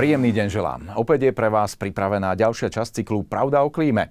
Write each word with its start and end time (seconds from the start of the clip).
Príjemný 0.00 0.32
deň 0.32 0.48
želám. 0.48 0.82
Opäť 0.96 1.28
je 1.28 1.36
pre 1.36 1.52
vás 1.52 1.76
pripravená 1.76 2.32
ďalšia 2.32 2.72
časť 2.72 3.04
cyklu 3.04 3.20
Pravda 3.20 3.60
o 3.60 3.68
klíme. 3.68 4.08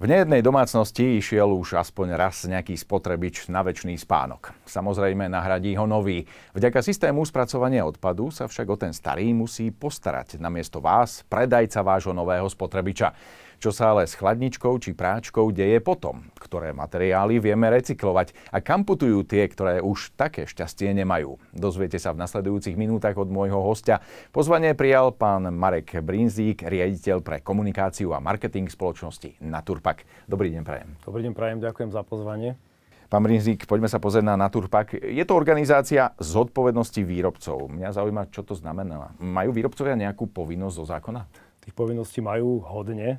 V 0.00 0.08
nejednej 0.08 0.40
domácnosti 0.40 1.20
išiel 1.20 1.52
už 1.52 1.76
aspoň 1.76 2.16
raz 2.16 2.48
nejaký 2.48 2.72
spotrebič 2.72 3.52
na 3.52 3.60
väčší 3.60 4.00
spánok. 4.00 4.56
Samozrejme 4.64 5.28
nahradí 5.28 5.76
ho 5.76 5.84
nový. 5.84 6.24
Vďaka 6.56 6.80
systému 6.80 7.20
spracovania 7.28 7.84
odpadu 7.84 8.32
sa 8.32 8.48
však 8.48 8.64
o 8.64 8.80
ten 8.80 8.96
starý 8.96 9.36
musí 9.36 9.68
postarať 9.68 10.40
namiesto 10.40 10.80
vás, 10.80 11.20
predajca 11.28 11.84
vášho 11.84 12.16
nového 12.16 12.48
spotrebiča. 12.48 13.12
Čo 13.56 13.72
sa 13.72 13.96
ale 13.96 14.04
s 14.04 14.12
chladničkou 14.20 14.76
či 14.84 14.92
práčkou 14.92 15.48
deje 15.48 15.80
potom? 15.80 16.28
Ktoré 16.36 16.76
materiály 16.76 17.40
vieme 17.40 17.72
recyklovať? 17.72 18.36
A 18.52 18.60
kam 18.60 18.84
putujú 18.84 19.24
tie, 19.24 19.48
ktoré 19.48 19.80
už 19.80 20.12
také 20.12 20.44
šťastie 20.44 20.92
nemajú? 20.92 21.40
Dozviete 21.56 21.96
sa 21.96 22.12
v 22.12 22.20
nasledujúcich 22.20 22.76
minútach 22.76 23.16
od 23.16 23.32
môjho 23.32 23.56
hostia. 23.64 24.04
Pozvanie 24.28 24.76
prijal 24.76 25.16
pán 25.16 25.48
Marek 25.56 26.04
Brinzík, 26.04 26.68
riaditeľ 26.68 27.24
pre 27.24 27.40
komunikáciu 27.40 28.12
a 28.12 28.20
marketing 28.20 28.68
spoločnosti 28.68 29.40
Naturpak. 29.40 30.04
Dobrý 30.28 30.52
deň, 30.52 30.60
prajem. 30.60 30.88
Dobrý 31.00 31.24
deň, 31.24 31.32
prajem, 31.32 31.58
ďakujem 31.64 31.90
za 31.96 32.04
pozvanie. 32.04 32.60
Pán 33.08 33.24
Brinzík, 33.24 33.64
poďme 33.64 33.88
sa 33.88 33.96
pozrieť 33.96 34.26
na 34.26 34.36
Naturpak. 34.36 35.00
Je 35.00 35.24
to 35.24 35.32
organizácia 35.32 36.12
zodpovednosti 36.20 37.00
výrobcov. 37.06 37.72
Mňa 37.72 37.94
zaujíma, 37.94 38.28
čo 38.34 38.44
to 38.44 38.52
znamená. 38.52 39.16
Majú 39.16 39.56
výrobcovia 39.56 39.96
nejakú 39.96 40.28
povinnosť 40.28 40.76
zo 40.76 40.84
zákona? 40.90 41.45
Tých 41.66 41.74
povinností 41.74 42.22
majú 42.22 42.62
hodne 42.62 43.18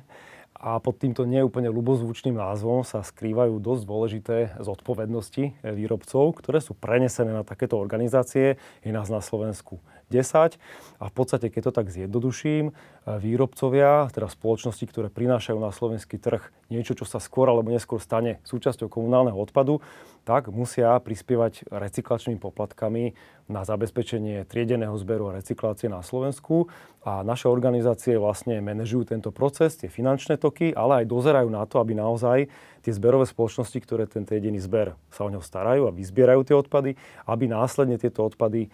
a 0.58 0.82
pod 0.82 0.98
týmto 0.98 1.22
neúplne 1.22 1.70
ľubozvučným 1.70 2.34
názvom 2.34 2.82
sa 2.82 3.06
skrývajú 3.06 3.62
dosť 3.62 3.82
dôležité 3.86 4.36
zodpovednosti 4.58 5.54
výrobcov, 5.62 6.34
ktoré 6.34 6.58
sú 6.58 6.74
prenesené 6.74 7.30
na 7.30 7.46
takéto 7.46 7.78
organizácie. 7.78 8.58
Je 8.82 8.90
nás 8.90 9.06
na 9.06 9.22
Slovensku 9.22 9.78
10. 10.10 10.58
A 10.98 11.04
v 11.06 11.14
podstate, 11.14 11.46
keď 11.46 11.70
to 11.70 11.72
tak 11.78 11.94
zjednoduším, 11.94 12.74
výrobcovia, 13.06 14.10
teda 14.10 14.26
spoločnosti, 14.26 14.82
ktoré 14.90 15.08
prinášajú 15.14 15.62
na 15.62 15.70
slovenský 15.70 16.18
trh 16.18 16.42
niečo, 16.68 16.92
čo 16.92 17.08
sa 17.08 17.20
skôr 17.20 17.48
alebo 17.48 17.72
neskôr 17.72 18.00
stane 18.00 18.40
súčasťou 18.44 18.92
komunálneho 18.92 19.36
odpadu, 19.36 19.80
tak 20.28 20.52
musia 20.52 20.92
prispievať 21.00 21.64
recyklačnými 21.72 22.36
poplatkami 22.36 23.16
na 23.48 23.64
zabezpečenie 23.64 24.44
triedeného 24.44 24.92
zberu 25.00 25.32
a 25.32 25.40
recyklácie 25.40 25.88
na 25.88 26.04
Slovensku. 26.04 26.68
A 27.08 27.24
naše 27.24 27.48
organizácie 27.48 28.20
vlastne 28.20 28.60
manažujú 28.60 29.16
tento 29.16 29.32
proces, 29.32 29.80
tie 29.80 29.88
finančné 29.88 30.36
toky, 30.36 30.76
ale 30.76 31.00
aj 31.00 31.04
dozerajú 31.08 31.48
na 31.48 31.64
to, 31.64 31.80
aby 31.80 31.96
naozaj 31.96 32.52
tie 32.84 32.92
zberové 32.92 33.24
spoločnosti, 33.24 33.78
ktoré 33.80 34.04
ten 34.04 34.28
triedený 34.28 34.60
zber 34.60 34.92
sa 35.08 35.24
o 35.24 35.32
ňo 35.32 35.40
starajú 35.40 35.88
a 35.88 35.96
vyzbierajú 35.96 36.44
tie 36.44 36.56
odpady, 36.60 37.00
aby 37.24 37.44
následne 37.48 37.96
tieto 37.96 38.28
odpady 38.28 38.68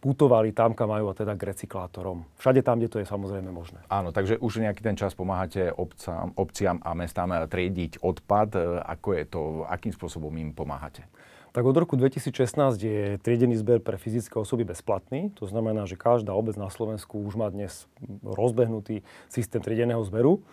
putovali 0.00 0.56
tam, 0.56 0.72
kam 0.72 0.88
majú, 0.90 1.12
a 1.12 1.14
teda 1.14 1.36
k 1.36 1.52
recyklátorom. 1.52 2.24
Všade 2.40 2.64
tam, 2.64 2.80
kde 2.80 2.88
to 2.88 2.98
je 2.98 3.06
samozrejme 3.06 3.52
možné. 3.52 3.84
Áno, 3.92 4.08
takže 4.10 4.40
už 4.40 4.64
nejaký 4.64 4.80
ten 4.80 4.96
čas 4.96 5.12
pomáhate 5.12 5.68
obcám, 5.70 6.32
obciam 6.34 6.80
a 6.88 6.96
mestám 6.96 7.36
triediť 7.44 8.00
odpad. 8.00 8.80
Ako 8.88 9.08
je 9.12 9.24
to, 9.28 9.40
akým 9.68 9.92
spôsobom 9.92 10.32
im 10.40 10.56
pomáhate? 10.56 11.04
Tak 11.52 11.64
od 11.64 11.76
roku 11.76 11.96
2016 11.96 12.76
je 12.78 13.16
triedený 13.20 13.56
zber 13.56 13.80
pre 13.80 13.96
fyzické 13.96 14.36
osoby 14.36 14.68
bezplatný. 14.68 15.32
To 15.40 15.48
znamená, 15.48 15.88
že 15.88 15.96
každá 15.96 16.32
obec 16.36 16.56
na 16.60 16.68
Slovensku 16.68 17.20
už 17.24 17.40
má 17.40 17.48
dnes 17.48 17.88
rozbehnutý 18.22 19.02
systém 19.32 19.60
triedeného 19.64 20.00
zberu. 20.04 20.44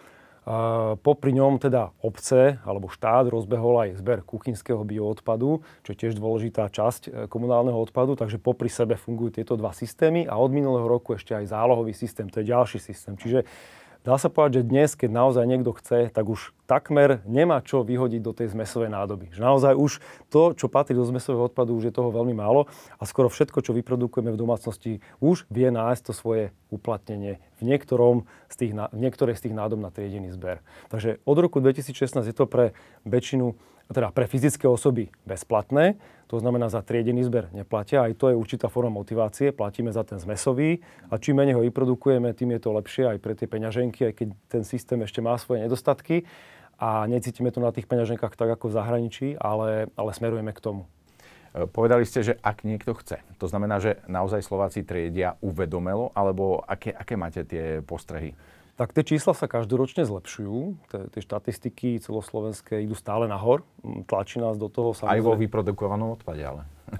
Popri 1.02 1.34
ňom 1.34 1.58
teda 1.58 1.90
obce 2.06 2.62
alebo 2.62 2.86
štát 2.86 3.26
rozbehol 3.34 3.82
aj 3.82 3.98
zber 3.98 4.22
kuchynského 4.22 4.86
bioodpadu, 4.86 5.66
čo 5.82 5.90
je 5.90 5.98
tiež 5.98 6.14
dôležitá 6.22 6.70
časť 6.70 7.02
e, 7.10 7.10
komunálneho 7.26 7.82
odpadu, 7.82 8.14
takže 8.14 8.38
popri 8.38 8.70
sebe 8.70 8.94
fungujú 8.94 9.42
tieto 9.42 9.58
dva 9.58 9.74
systémy 9.74 10.30
a 10.30 10.38
od 10.38 10.54
minulého 10.54 10.86
roku 10.86 11.18
ešte 11.18 11.34
aj 11.34 11.50
zálohový 11.50 11.98
systém, 11.98 12.30
to 12.30 12.46
je 12.46 12.54
ďalší 12.54 12.78
systém. 12.78 13.18
Čiže 13.18 13.42
Dá 14.06 14.22
sa 14.22 14.30
povedať, 14.30 14.62
že 14.62 14.70
dnes, 14.70 14.94
keď 14.94 15.10
naozaj 15.10 15.50
niekto 15.50 15.74
chce, 15.74 16.14
tak 16.14 16.30
už 16.30 16.54
takmer 16.70 17.26
nemá 17.26 17.58
čo 17.66 17.82
vyhodiť 17.82 18.22
do 18.22 18.38
tej 18.38 18.54
zmesovej 18.54 18.94
nádoby. 18.94 19.34
Že 19.34 19.42
naozaj 19.42 19.74
už 19.74 19.98
to, 20.30 20.54
čo 20.54 20.70
patrí 20.70 20.94
do 20.94 21.02
zmesového 21.10 21.50
odpadu, 21.50 21.74
už 21.74 21.90
je 21.90 21.98
toho 21.98 22.14
veľmi 22.14 22.38
málo 22.38 22.70
a 23.02 23.04
skoro 23.10 23.34
všetko, 23.34 23.66
čo 23.66 23.74
vyprodukujeme 23.74 24.30
v 24.30 24.38
domácnosti, 24.38 25.02
už 25.26 25.50
vie 25.50 25.74
nájsť 25.74 26.02
to 26.06 26.14
svoje 26.14 26.54
uplatnenie 26.70 27.42
v, 27.58 27.62
niektorom 27.66 28.30
z 28.46 28.56
tých, 28.62 28.72
v 28.78 29.00
niektorej 29.02 29.42
z 29.42 29.50
tých 29.50 29.58
nádob 29.58 29.82
na 29.82 29.90
triedený 29.90 30.30
zber. 30.38 30.62
Takže 30.94 31.18
od 31.26 31.38
roku 31.42 31.58
2016 31.58 32.14
je 32.30 32.36
to 32.38 32.46
pre 32.46 32.78
väčšinu 33.10 33.58
teda 33.92 34.10
pre 34.10 34.26
fyzické 34.26 34.66
osoby 34.66 35.14
bezplatné, 35.30 35.98
to 36.26 36.42
znamená 36.42 36.74
za 36.74 36.82
triedený 36.82 37.22
zber 37.30 37.54
neplatia, 37.54 38.02
aj 38.02 38.18
to 38.18 38.34
je 38.34 38.36
určitá 38.36 38.66
forma 38.66 38.90
motivácie, 38.90 39.54
platíme 39.54 39.94
za 39.94 40.02
ten 40.02 40.18
zmesový 40.18 40.82
a 41.14 41.22
čím 41.22 41.38
menej 41.38 41.54
ho 41.54 41.62
vyprodukujeme, 41.62 42.34
tým 42.34 42.58
je 42.58 42.62
to 42.66 42.74
lepšie 42.74 43.04
aj 43.06 43.18
pre 43.22 43.38
tie 43.38 43.46
peňaženky, 43.46 44.10
aj 44.10 44.14
keď 44.18 44.28
ten 44.50 44.64
systém 44.66 44.98
ešte 45.06 45.22
má 45.22 45.38
svoje 45.38 45.62
nedostatky 45.70 46.26
a 46.82 47.06
necítime 47.06 47.54
to 47.54 47.62
na 47.62 47.70
tých 47.70 47.86
peňaženkách 47.86 48.34
tak 48.34 48.58
ako 48.58 48.74
v 48.74 48.76
zahraničí, 48.76 49.28
ale, 49.38 49.88
ale 49.94 50.12
smerujeme 50.12 50.52
k 50.52 50.60
tomu. 50.60 50.90
E, 51.56 51.70
povedali 51.70 52.04
ste, 52.04 52.26
že 52.26 52.34
ak 52.42 52.68
niekto 52.68 52.98
chce. 52.98 53.24
To 53.40 53.48
znamená, 53.48 53.80
že 53.80 54.04
naozaj 54.10 54.44
Slováci 54.44 54.84
triedia 54.84 55.40
uvedomelo, 55.40 56.12
alebo 56.12 56.60
aké, 56.68 56.92
aké 56.92 57.16
máte 57.16 57.48
tie 57.48 57.80
postrehy? 57.80 58.36
Tak 58.76 58.92
tie 58.92 59.08
čísla 59.08 59.32
sa 59.32 59.48
každoročne 59.48 60.04
zlepšujú. 60.04 60.76
Tie 60.92 61.22
štatistiky 61.24 61.96
celoslovenské 62.04 62.84
idú 62.84 62.92
stále 62.92 63.24
nahor. 63.24 63.64
Tlačí 64.04 64.44
nás 64.44 64.60
do 64.60 64.68
toho 64.68 64.92
samozrejme. 64.92 65.16
Aj 65.16 65.24
vo 65.24 65.34
vyprodukovanom 65.40 66.20
odpade, 66.20 66.44
ale. 66.44 66.68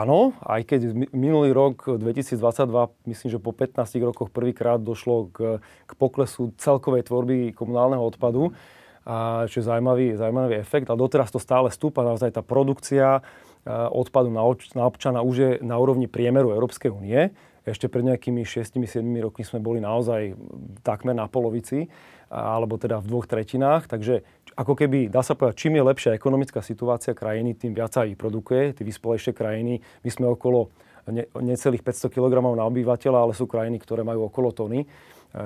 Áno, 0.00 0.32
aj 0.40 0.64
keď 0.64 0.80
minulý 1.12 1.52
rok 1.52 2.00
2022, 2.00 2.64
myslím, 3.12 3.28
že 3.28 3.38
po 3.38 3.52
15 3.52 3.92
rokoch 4.08 4.32
prvýkrát 4.32 4.80
došlo 4.80 5.28
k, 5.28 5.60
k 5.60 5.92
poklesu 6.00 6.56
celkovej 6.56 7.04
tvorby 7.04 7.52
komunálneho 7.52 8.00
odpadu, 8.00 8.56
a, 9.04 9.44
čo 9.52 9.60
je 9.60 9.68
zaujímavý, 9.68 10.16
zaujímavý 10.16 10.64
efekt. 10.64 10.88
A 10.88 10.96
doteraz 10.96 11.28
to 11.28 11.36
stále 11.36 11.68
stúpa, 11.68 12.08
naozaj 12.08 12.40
tá 12.40 12.40
produkcia 12.40 13.20
odpadu 13.68 14.26
na, 14.32 14.42
na 14.74 14.84
občana 14.90 15.22
už 15.22 15.36
je 15.38 15.50
na 15.62 15.78
úrovni 15.78 16.10
priemeru 16.10 16.50
Európskej 16.50 16.90
únie 16.90 17.30
ešte 17.62 17.86
pred 17.86 18.02
nejakými 18.02 18.42
6-7 18.42 19.02
rokmi 19.22 19.42
sme 19.46 19.62
boli 19.62 19.78
naozaj 19.78 20.34
takmer 20.82 21.14
na 21.14 21.30
polovici, 21.30 21.86
alebo 22.32 22.80
teda 22.80 22.98
v 22.98 23.06
dvoch 23.06 23.28
tretinách. 23.28 23.86
Takže 23.86 24.24
ako 24.56 24.72
keby, 24.72 25.12
dá 25.12 25.20
sa 25.20 25.36
povedať, 25.36 25.68
čím 25.68 25.78
je 25.78 25.84
lepšia 25.84 26.16
ekonomická 26.16 26.64
situácia 26.64 27.12
krajiny, 27.12 27.54
tým 27.54 27.76
viac 27.76 27.92
sa 27.92 28.08
vyprodukuje. 28.08 28.72
Tie 28.72 28.84
vyspelejšie 28.88 29.32
krajiny, 29.36 29.84
my 30.02 30.10
sme 30.10 30.26
okolo 30.32 30.72
ne, 31.12 31.28
necelých 31.28 31.84
500 31.84 32.08
kg 32.08 32.40
na 32.56 32.64
obyvateľa, 32.66 33.18
ale 33.28 33.32
sú 33.36 33.44
krajiny, 33.44 33.76
ktoré 33.78 34.00
majú 34.02 34.32
okolo 34.32 34.50
tony, 34.50 34.82
e, 34.82 34.86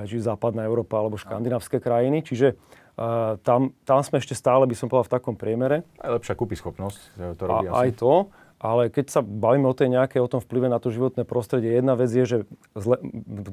čiže 0.06 0.30
západná 0.30 0.62
Európa 0.62 1.02
alebo 1.02 1.18
škandinávské 1.18 1.82
krajiny. 1.82 2.22
Čiže 2.22 2.54
uh, 2.54 3.36
tam, 3.42 3.74
tam 3.82 4.00
sme 4.00 4.22
ešte 4.22 4.38
stále, 4.38 4.64
by 4.64 4.76
som 4.78 4.86
povedal, 4.86 5.10
v 5.10 5.14
takom 5.18 5.34
priemere. 5.34 5.82
Aj 5.98 6.14
lepšia 6.14 6.38
kúpyschopnosť 6.38 6.98
to 7.34 7.42
robí 7.44 7.66
A, 7.66 7.72
asi. 7.72 7.78
Aj 7.82 7.90
to. 7.98 8.12
Ale 8.56 8.88
keď 8.88 9.06
sa 9.12 9.20
bavíme 9.20 9.68
o 9.68 9.76
tej 9.76 9.92
nejakej, 9.92 10.20
o 10.24 10.32
tom 10.32 10.40
vplyve 10.40 10.72
na 10.72 10.80
to 10.80 10.88
životné 10.88 11.28
prostredie, 11.28 11.76
jedna 11.76 11.92
vec 11.92 12.08
je, 12.08 12.24
že 12.24 12.38
zle, 12.72 12.96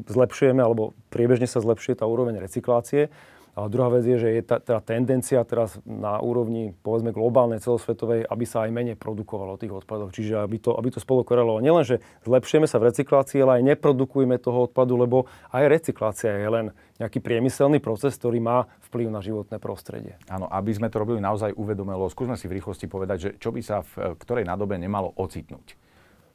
zlepšujeme, 0.08 0.64
alebo 0.64 0.96
priebežne 1.12 1.44
sa 1.44 1.59
zlepšuje 1.59 2.00
tá 2.00 2.08
úroveň 2.08 2.40
recyklácie. 2.40 3.12
A 3.53 3.69
druhá 3.69 3.94
vec 3.94 4.02
je, 4.02 4.18
že 4.18 4.30
je 4.34 4.41
tá, 4.41 4.58
tá 4.58 4.81
tendencia 4.81 5.38
teraz 5.46 5.78
na 5.86 6.18
úrovni, 6.18 6.74
povedzme, 6.81 7.14
globálnej, 7.14 7.62
celosvetovej, 7.62 8.25
aby 8.25 8.46
sa 8.50 8.66
aj 8.66 8.74
menej 8.74 8.97
produkovalo 8.97 9.62
tých 9.62 9.69
odpadov. 9.69 10.09
Čiže 10.09 10.41
aby 10.41 10.58
to, 10.58 10.74
aby 10.74 10.90
to 10.90 10.97
spolu 10.97 11.22
korelovalo. 11.22 11.62
Nielen, 11.62 11.86
že 11.86 12.02
zlepšujeme 12.25 12.66
sa 12.66 12.81
v 12.81 12.90
recyklácii, 12.90 13.46
ale 13.46 13.62
aj 13.62 13.78
neprodukujeme 13.78 14.42
toho 14.42 14.66
odpadu, 14.66 14.97
lebo 14.97 15.30
aj 15.53 15.69
recyklácia 15.69 16.34
je 16.34 16.50
len 16.50 16.66
nejaký 16.97 17.22
priemyselný 17.22 17.78
proces, 17.78 18.18
ktorý 18.18 18.42
má 18.42 18.66
vplyv 18.90 19.13
na 19.13 19.22
životné 19.22 19.62
prostredie. 19.62 20.18
Áno, 20.33 20.50
aby 20.50 20.74
sme 20.74 20.89
to 20.89 20.98
robili 20.98 21.22
naozaj 21.22 21.54
uvedomelo, 21.54 22.10
skúsme 22.10 22.33
si 22.33 22.50
v 22.50 22.57
rýchlosti 22.57 22.89
povedať, 22.89 23.18
že 23.22 23.30
čo 23.38 23.54
by 23.54 23.62
sa 23.62 23.86
v 23.86 24.18
ktorej 24.18 24.50
nádobe 24.50 24.81
nemalo 24.81 25.13
ocitnúť. 25.13 25.77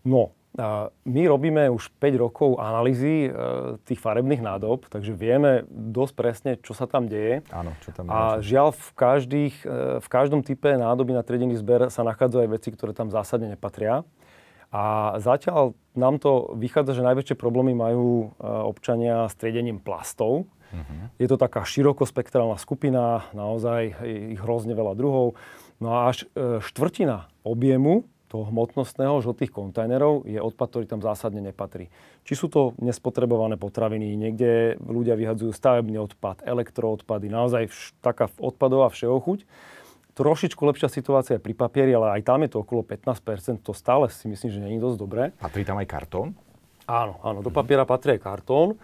No, 0.06 0.38
my 1.06 1.22
robíme 1.30 1.70
už 1.70 1.94
5 2.02 2.18
rokov 2.18 2.58
analýzy 2.58 3.30
e, 3.30 3.78
tých 3.86 4.02
farebných 4.02 4.42
nádob, 4.42 4.90
takže 4.90 5.14
vieme 5.14 5.62
dosť 5.70 6.12
presne, 6.18 6.50
čo 6.58 6.74
sa 6.74 6.90
tam 6.90 7.06
deje. 7.06 7.46
Áno, 7.54 7.78
čo 7.78 7.94
tam 7.94 8.10
A 8.10 8.42
žiaľ, 8.42 8.74
v, 8.74 8.90
každých, 8.98 9.54
e, 9.62 10.02
v 10.02 10.08
každom 10.10 10.42
type 10.42 10.66
nádoby 10.66 11.14
na 11.14 11.22
triedený 11.22 11.54
zber 11.62 11.94
sa 11.94 12.02
nachádzajú 12.02 12.42
aj 12.42 12.50
veci, 12.50 12.68
ktoré 12.74 12.90
tam 12.90 13.06
zásadne 13.14 13.54
nepatria. 13.54 14.02
A 14.74 15.16
zatiaľ 15.22 15.78
nám 15.94 16.18
to 16.18 16.52
vychádza, 16.58 16.98
že 16.98 17.06
najväčšie 17.06 17.38
problémy 17.38 17.78
majú 17.78 18.34
e, 18.34 18.42
občania 18.42 19.30
s 19.30 19.38
triedením 19.38 19.78
plastov. 19.78 20.50
Uh-huh. 20.68 21.06
Je 21.22 21.30
to 21.30 21.38
taká 21.38 21.62
širokospektrálna 21.62 22.58
skupina, 22.58 23.30
naozaj 23.30 23.94
ich 24.04 24.40
hrozne 24.42 24.74
veľa 24.74 24.98
druhov. 24.98 25.38
No 25.78 25.94
a 25.94 26.10
až 26.10 26.26
štvrtina 26.60 27.30
objemu 27.46 28.04
toho 28.28 28.44
hmotnostného 28.52 29.24
žltých 29.24 29.50
kontajnerov 29.50 30.28
je 30.28 30.36
odpad, 30.36 30.68
ktorý 30.68 30.84
tam 30.84 31.00
zásadne 31.00 31.40
nepatrí. 31.40 31.88
Či 32.28 32.34
sú 32.36 32.46
to 32.52 32.76
nespotrebované 32.78 33.56
potraviny, 33.56 34.14
niekde 34.14 34.76
ľudia 34.84 35.16
vyhadzujú 35.16 35.50
stavebný 35.56 35.96
odpad, 35.98 36.44
elektroodpady, 36.44 37.32
naozaj 37.32 37.72
vš- 37.72 37.96
taká 38.04 38.28
odpadová 38.36 38.92
všeochuť. 38.92 39.48
Trošičku 40.12 40.60
lepšia 40.60 40.90
situácia 40.92 41.38
je 41.38 41.44
pri 41.44 41.54
papieri, 41.54 41.94
ale 41.94 42.20
aj 42.20 42.26
tam 42.26 42.42
je 42.44 42.50
to 42.52 42.60
okolo 42.60 42.84
15%, 42.84 43.64
to 43.64 43.72
stále 43.72 44.10
si 44.12 44.28
myslím, 44.28 44.50
že 44.52 44.60
nie 44.60 44.76
je 44.76 44.84
dosť 44.84 44.98
dobré. 44.98 45.24
Patrí 45.38 45.62
tam 45.64 45.78
aj 45.78 45.88
kartón? 45.88 46.34
Áno, 46.88 47.20
áno, 47.22 47.40
do 47.40 47.52
papiera 47.52 47.84
patrí 47.84 48.18
aj 48.18 48.24
kartón. 48.24 48.76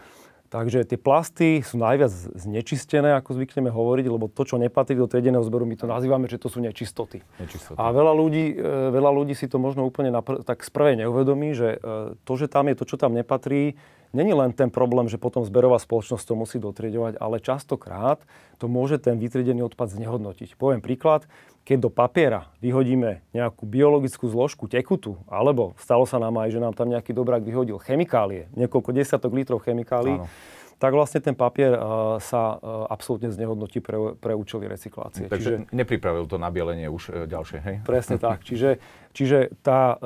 Takže 0.54 0.86
tie 0.86 0.94
plasty 0.94 1.66
sú 1.66 1.82
najviac 1.82 2.14
znečistené, 2.38 3.18
ako 3.18 3.42
zvykneme 3.42 3.74
hovoriť, 3.74 4.06
lebo 4.06 4.30
to, 4.30 4.46
čo 4.46 4.54
nepatrí 4.54 4.94
do 4.94 5.10
triedeného 5.10 5.42
zberu, 5.42 5.66
my 5.66 5.74
to 5.74 5.90
nazývame, 5.90 6.30
že 6.30 6.38
to 6.38 6.46
sú 6.46 6.62
nečistoty. 6.62 7.26
nečistoty. 7.42 7.74
A 7.74 7.90
veľa 7.90 8.14
ľudí, 8.14 8.54
e, 8.54 8.94
veľa 8.94 9.10
ľudí 9.10 9.34
si 9.34 9.50
to 9.50 9.58
možno 9.58 9.82
úplne 9.82 10.14
napr- 10.14 10.46
tak 10.46 10.62
z 10.62 10.70
prvej 10.70 11.02
neuvedomí, 11.02 11.58
že 11.58 11.82
e, 11.82 12.14
to, 12.22 12.32
že 12.38 12.46
tam 12.46 12.70
je 12.70 12.78
to, 12.78 12.86
čo 12.86 12.94
tam 12.94 13.18
nepatrí, 13.18 13.74
není 14.14 14.32
len 14.32 14.54
ten 14.54 14.70
problém, 14.70 15.10
že 15.10 15.18
potom 15.18 15.42
zberová 15.42 15.76
spoločnosť 15.82 16.24
to 16.24 16.34
musí 16.38 16.56
dotriedovať, 16.62 17.18
ale 17.18 17.42
častokrát 17.42 18.22
to 18.56 18.70
môže 18.70 19.02
ten 19.02 19.18
vytriedený 19.18 19.66
odpad 19.66 19.90
znehodnotiť. 19.92 20.54
Poviem 20.54 20.80
príklad, 20.80 21.26
keď 21.66 21.88
do 21.88 21.90
papiera 21.90 22.52
vyhodíme 22.62 23.24
nejakú 23.34 23.66
biologickú 23.66 24.30
zložku 24.30 24.70
tekutú, 24.70 25.18
alebo 25.26 25.74
stalo 25.80 26.06
sa 26.06 26.22
nám 26.22 26.38
aj, 26.38 26.54
že 26.54 26.62
nám 26.62 26.76
tam 26.76 26.92
nejaký 26.92 27.10
dobrák 27.10 27.42
vyhodil 27.42 27.82
chemikálie, 27.82 28.52
niekoľko 28.54 28.90
desiatok 28.94 29.32
litrov 29.34 29.64
chemikálií, 29.64 30.20
Áno. 30.20 30.28
tak 30.76 30.92
vlastne 30.92 31.24
ten 31.24 31.32
papier 31.32 31.74
uh, 31.74 32.20
sa 32.20 32.60
uh, 32.60 32.84
absolútne 32.92 33.32
znehodnotí 33.32 33.80
pre, 33.80 34.14
pre 34.20 34.36
účely 34.36 34.68
recyklácie. 34.68 35.26
Takže 35.26 35.66
čiže, 35.66 35.72
nepripravil 35.72 36.28
to 36.28 36.36
nabielenie 36.36 36.86
už 36.92 37.02
uh, 37.10 37.24
ďalšie, 37.24 37.58
hej? 37.64 37.76
Presne 37.82 38.20
tak. 38.20 38.44
Čiže, 38.48 38.78
čiže 39.16 39.56
tá, 39.64 39.96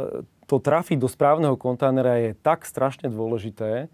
to 0.49 0.57
trafiť 0.57 0.97
do 0.97 1.07
správneho 1.13 1.61
kontajnera 1.61 2.25
je 2.25 2.31
tak 2.41 2.65
strašne 2.65 3.13
dôležité, 3.13 3.93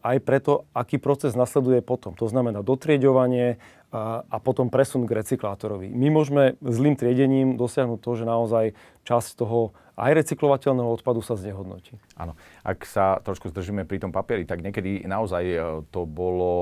aj 0.00 0.16
preto, 0.22 0.70
aký 0.70 1.02
proces 1.02 1.34
nasleduje 1.34 1.82
potom. 1.82 2.14
To 2.14 2.30
znamená 2.30 2.62
dotrieďovanie 2.62 3.58
a, 3.90 4.22
a 4.22 4.36
potom 4.38 4.70
presun 4.70 5.02
k 5.02 5.18
recyklátorovi. 5.18 5.90
My 5.90 6.14
môžeme 6.14 6.54
zlým 6.62 6.94
triedením 6.94 7.58
dosiahnuť 7.58 7.98
to, 8.00 8.10
že 8.14 8.24
naozaj 8.24 8.64
časť 9.02 9.30
toho 9.34 9.74
aj 9.96 10.12
recyklovateľného 10.12 10.92
odpadu 10.92 11.24
sa 11.24 11.40
znehodnotí. 11.40 11.96
Áno. 12.20 12.36
Ak 12.60 12.84
sa 12.84 13.16
trošku 13.24 13.48
zdržíme 13.48 13.88
pri 13.88 14.04
tom 14.04 14.12
papieri, 14.12 14.44
tak 14.44 14.60
niekedy 14.60 15.08
naozaj 15.08 15.44
e, 15.48 15.58
to 15.88 16.04
bolo, 16.04 16.52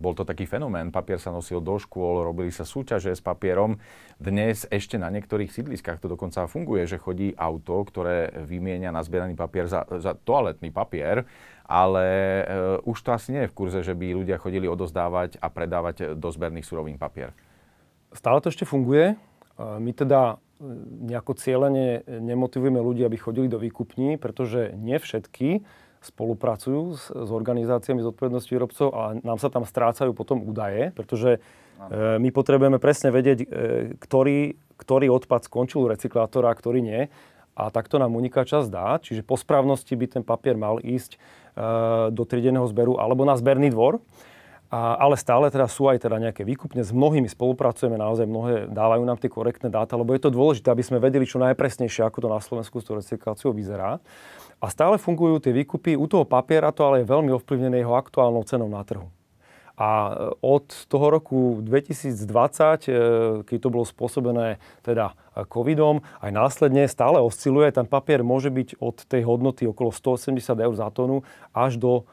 bol 0.00 0.16
to 0.16 0.24
taký 0.24 0.48
fenomén. 0.48 0.88
Papier 0.88 1.20
sa 1.20 1.28
nosil 1.28 1.60
do 1.60 1.76
škôl, 1.76 2.24
robili 2.24 2.48
sa 2.48 2.64
súťaže 2.64 3.12
s 3.12 3.20
papierom. 3.20 3.76
Dnes 4.16 4.64
ešte 4.72 4.96
na 4.96 5.12
niektorých 5.12 5.52
sídliskách 5.52 6.00
to 6.00 6.08
dokonca 6.08 6.48
funguje, 6.48 6.88
že 6.88 6.96
chodí 6.96 7.36
auto, 7.36 7.84
ktoré 7.84 8.32
vymienia 8.48 8.88
nazbieraný 8.96 9.36
papier 9.36 9.68
za, 9.68 9.84
za 10.00 10.16
toaletný 10.16 10.72
papier 10.72 11.28
ale 11.70 12.06
uh, 12.42 12.82
už 12.82 12.98
to 12.98 13.14
asi 13.14 13.30
nie 13.30 13.46
je 13.46 13.50
v 13.54 13.54
kurze, 13.54 13.86
že 13.86 13.94
by 13.94 14.10
ľudia 14.10 14.42
chodili 14.42 14.66
odozdávať 14.66 15.38
a 15.38 15.46
predávať 15.54 16.18
do 16.18 16.26
zberných 16.34 16.66
surovín 16.66 16.98
papier. 16.98 17.30
Stále 18.10 18.42
to 18.42 18.50
ešte 18.50 18.66
funguje. 18.66 19.14
My 19.60 19.92
teda 19.94 20.34
e, 20.34 20.49
nejako 21.08 21.32
cieľene 21.36 22.04
nemotivujeme 22.06 22.78
ľudí, 22.78 23.02
aby 23.02 23.16
chodili 23.16 23.48
do 23.48 23.56
výkupní, 23.56 24.20
pretože 24.20 24.76
nie 24.76 25.00
všetky 25.00 25.64
spolupracujú 26.00 26.96
s, 26.96 27.12
s 27.12 27.30
organizáciami 27.32 28.00
zodpovednosti 28.00 28.50
výrobcov 28.52 28.88
a 28.92 29.02
nám 29.20 29.36
sa 29.36 29.52
tam 29.52 29.68
strácajú 29.68 30.16
potom 30.16 30.40
údaje, 30.40 30.96
pretože 30.96 31.36
e, 31.36 31.40
my 32.16 32.32
potrebujeme 32.32 32.80
presne 32.80 33.12
vedieť, 33.12 33.38
e, 33.44 33.46
ktorý, 34.00 34.56
ktorý 34.80 35.12
odpad 35.12 35.44
skončil 35.44 35.84
u 35.84 35.90
recyklátora 35.92 36.48
a 36.48 36.56
ktorý 36.56 36.80
nie. 36.80 37.12
A 37.52 37.68
takto 37.68 38.00
nám 38.00 38.16
uniká 38.16 38.48
čas 38.48 38.72
dá, 38.72 38.96
čiže 38.96 39.20
po 39.20 39.36
správnosti 39.36 39.92
by 39.92 40.06
ten 40.08 40.24
papier 40.24 40.56
mal 40.56 40.80
ísť 40.80 41.20
Eh, 41.50 42.06
do 42.14 42.22
triedeného 42.22 42.62
zberu 42.70 42.94
alebo 43.02 43.26
na 43.26 43.34
zberný 43.34 43.74
dvor. 43.74 43.98
A, 44.70 44.94
ale 45.02 45.18
stále 45.18 45.50
teda 45.50 45.66
sú 45.66 45.90
aj 45.90 46.06
teda 46.06 46.22
nejaké 46.22 46.46
výkupne. 46.46 46.86
S 46.86 46.94
mnohými 46.94 47.26
spolupracujeme, 47.26 47.98
naozaj 47.98 48.30
mnohé 48.30 48.70
dávajú 48.70 49.02
nám 49.02 49.18
tie 49.18 49.26
korektné 49.26 49.66
dáta, 49.66 49.98
lebo 49.98 50.14
je 50.14 50.22
to 50.22 50.30
dôležité, 50.30 50.70
aby 50.70 50.86
sme 50.86 51.02
vedeli 51.02 51.26
čo 51.26 51.42
najpresnejšie, 51.42 52.06
ako 52.06 52.22
to 52.22 52.28
na 52.30 52.38
Slovensku 52.38 52.78
s 52.78 52.86
tou 52.86 52.94
recykláciou 52.94 53.50
vyzerá. 53.50 53.98
A 54.62 54.66
stále 54.70 54.94
fungujú 55.02 55.42
tie 55.42 55.50
výkupy. 55.50 55.98
U 55.98 56.06
toho 56.06 56.22
papiera 56.22 56.70
to 56.70 56.86
ale 56.86 57.02
je 57.02 57.10
veľmi 57.10 57.34
ovplyvnené 57.34 57.82
jeho 57.82 57.98
aktuálnou 57.98 58.46
cenou 58.46 58.70
na 58.70 58.86
trhu. 58.86 59.10
A 59.80 59.88
e, 59.88 60.38
od 60.44 60.68
toho 60.86 61.06
roku 61.08 61.64
2020, 61.64 62.20
e, 62.20 62.92
keď 63.48 63.58
to 63.58 63.72
bolo 63.72 63.88
spôsobené 63.88 64.60
teda 64.84 65.16
e, 65.32 65.48
covidom, 65.48 66.04
aj 66.20 66.30
následne 66.30 66.84
stále 66.84 67.16
osciluje. 67.18 67.72
Ten 67.72 67.88
papier 67.88 68.20
môže 68.20 68.52
byť 68.52 68.76
od 68.76 69.02
tej 69.08 69.24
hodnoty 69.24 69.64
okolo 69.64 69.88
180 69.88 70.36
eur 70.60 70.74
za 70.76 70.92
tonu 70.92 71.24
až 71.56 71.80
do, 71.80 72.04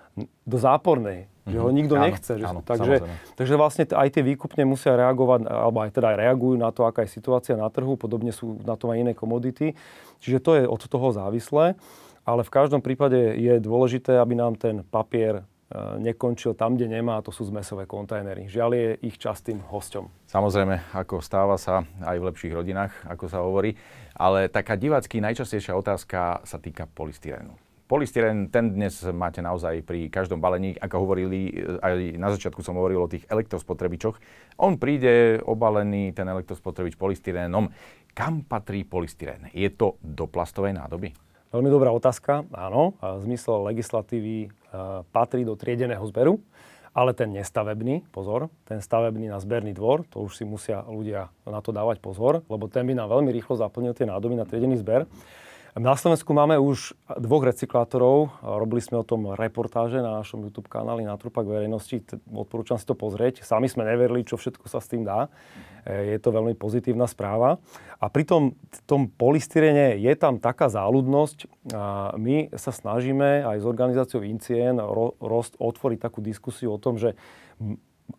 do 0.48 0.58
zápornej. 0.58 1.28
Mm-hmm. 1.48 1.56
Že 1.56 1.60
ho 1.64 1.70
nikto 1.72 1.96
áno, 1.96 2.04
nechce. 2.04 2.34
Že, 2.36 2.46
áno, 2.46 2.60
takže, 2.60 2.96
takže 3.40 3.56
vlastne 3.56 3.84
aj 3.88 4.10
tie 4.12 4.24
výkupne 4.28 4.68
musia 4.68 5.00
reagovať, 5.00 5.48
alebo 5.48 5.80
aj 5.80 5.96
teda 5.96 6.12
aj 6.12 6.18
reagujú 6.28 6.56
na 6.60 6.70
to, 6.76 6.84
aká 6.84 7.08
je 7.08 7.16
situácia 7.16 7.56
na 7.56 7.72
trhu. 7.72 7.96
Podobne 7.96 8.36
sú 8.36 8.60
na 8.68 8.76
to 8.76 8.92
aj 8.92 9.00
iné 9.00 9.16
komodity. 9.16 9.80
Čiže 10.20 10.44
to 10.44 10.52
je 10.60 10.64
od 10.68 10.84
toho 10.84 11.08
závislé. 11.16 11.80
Ale 12.28 12.44
v 12.44 12.52
každom 12.52 12.84
prípade 12.84 13.16
je 13.40 13.56
dôležité, 13.64 14.20
aby 14.20 14.36
nám 14.36 14.60
ten 14.60 14.84
papier 14.84 15.48
E, 15.68 16.00
nekončil 16.00 16.56
tam, 16.56 16.80
kde 16.80 16.88
nemá, 16.88 17.20
a 17.20 17.26
to 17.26 17.36
sú 17.36 17.44
zmesové 17.52 17.84
kontajnery. 17.84 18.48
Žiaľ 18.48 18.72
je 18.72 18.88
ich 19.04 19.20
častým 19.20 19.60
hosťom. 19.68 20.08
Samozrejme, 20.32 20.96
ako 20.96 21.20
stáva 21.20 21.60
sa 21.60 21.84
aj 22.08 22.16
v 22.16 22.28
lepších 22.32 22.56
rodinách, 22.56 22.96
ako 23.04 23.26
sa 23.28 23.44
hovorí, 23.44 23.76
ale 24.16 24.48
taká 24.48 24.80
divácky 24.80 25.20
najčastejšia 25.20 25.76
otázka 25.76 26.40
sa 26.48 26.58
týka 26.64 26.88
polystyrénu. 26.88 27.67
Polystyren, 27.88 28.52
ten 28.52 28.76
dnes 28.76 29.00
máte 29.16 29.40
naozaj 29.40 29.80
pri 29.88 30.12
každom 30.12 30.44
balení, 30.44 30.76
ako 30.76 31.08
hovorili, 31.08 31.56
e, 31.56 31.80
aj 31.80 32.20
na 32.20 32.28
začiatku 32.36 32.60
som 32.60 32.76
hovoril 32.76 33.00
o 33.00 33.08
tých 33.08 33.24
elektrospotrebičoch. 33.32 34.20
On 34.60 34.76
príde 34.76 35.40
obalený, 35.48 36.12
ten 36.12 36.28
elektrospotrebič 36.28 37.00
polystyrénom. 37.00 37.72
Kam 38.12 38.44
patrí 38.44 38.84
polystyrén? 38.84 39.48
Je 39.56 39.72
to 39.72 39.96
do 40.04 40.28
plastovej 40.28 40.76
nádoby? 40.76 41.16
Veľmi 41.56 41.72
dobrá 41.72 41.96
otázka, 41.96 42.44
áno. 42.52 42.92
Zmysel 43.24 43.72
legislatívy 43.72 44.36
e, 44.44 44.50
patrí 45.16 45.48
do 45.48 45.56
triedeného 45.56 46.04
zberu, 46.12 46.44
ale 46.92 47.16
ten 47.16 47.32
nestavebný, 47.32 48.04
pozor, 48.12 48.52
ten 48.68 48.84
stavebný 48.84 49.32
na 49.32 49.40
zberný 49.40 49.72
dvor, 49.72 50.04
to 50.12 50.28
už 50.28 50.36
si 50.36 50.44
musia 50.44 50.84
ľudia 50.84 51.32
na 51.48 51.64
to 51.64 51.72
dávať 51.72 52.04
pozor, 52.04 52.44
lebo 52.52 52.68
ten 52.68 52.84
by 52.84 53.00
nám 53.00 53.16
veľmi 53.16 53.32
rýchlo 53.32 53.56
zaplnil 53.56 53.96
tie 53.96 54.04
nádoby 54.04 54.36
na 54.36 54.44
triedený 54.44 54.76
zber. 54.76 55.08
Na 55.78 55.94
Slovensku 55.94 56.34
máme 56.34 56.58
už 56.58 56.98
dvoch 57.22 57.46
recyklátorov. 57.46 58.42
Robili 58.42 58.82
sme 58.82 58.98
o 58.98 59.06
tom 59.06 59.38
reportáže 59.38 60.02
na 60.02 60.10
našom 60.18 60.42
YouTube 60.42 60.74
kanáli 60.74 61.06
na 61.06 61.14
trupak 61.22 61.46
verejnosti. 61.46 62.02
Odporúčam 62.34 62.82
si 62.82 62.86
to 62.90 62.98
pozrieť. 62.98 63.46
Sami 63.46 63.70
sme 63.70 63.86
neverili, 63.86 64.26
čo 64.26 64.42
všetko 64.42 64.66
sa 64.66 64.82
s 64.82 64.90
tým 64.90 65.06
dá. 65.06 65.30
E, 65.86 66.18
je 66.18 66.18
to 66.18 66.34
veľmi 66.34 66.58
pozitívna 66.58 67.06
správa. 67.06 67.62
A 68.02 68.10
pri 68.10 68.26
tom, 68.26 68.58
tom 68.90 69.06
polystyrene 69.06 70.02
je 70.02 70.14
tam 70.18 70.42
taká 70.42 70.66
záľudnosť. 70.66 71.70
My 72.18 72.50
sa 72.58 72.74
snažíme 72.74 73.46
aj 73.46 73.62
s 73.62 73.66
organizáciou 73.70 74.26
Incien 74.26 74.82
rost, 75.22 75.62
otvoriť 75.62 76.00
takú 76.02 76.26
diskusiu 76.26 76.74
o 76.74 76.82
tom, 76.82 76.98
že 76.98 77.14